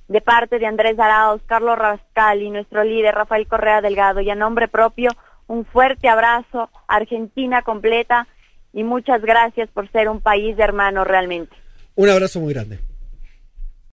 De 0.07 0.21
parte 0.21 0.59
de 0.59 0.65
Andrés 0.65 0.99
Arauz, 0.99 1.41
Carlos 1.45 1.77
Rascal 1.77 2.41
y 2.41 2.49
nuestro 2.49 2.83
líder 2.83 3.15
Rafael 3.15 3.47
Correa 3.47 3.81
Delgado, 3.81 4.21
y 4.21 4.29
a 4.29 4.35
nombre 4.35 4.67
propio, 4.67 5.11
un 5.47 5.65
fuerte 5.65 6.07
abrazo, 6.07 6.69
Argentina 6.87 7.61
completa, 7.63 8.27
y 8.73 8.83
muchas 8.83 9.21
gracias 9.21 9.69
por 9.69 9.91
ser 9.91 10.09
un 10.09 10.21
país 10.21 10.55
de 10.57 10.63
hermanos 10.63 11.07
realmente. 11.07 11.55
Un 11.95 12.09
abrazo 12.09 12.39
muy 12.39 12.53
grande. 12.53 12.79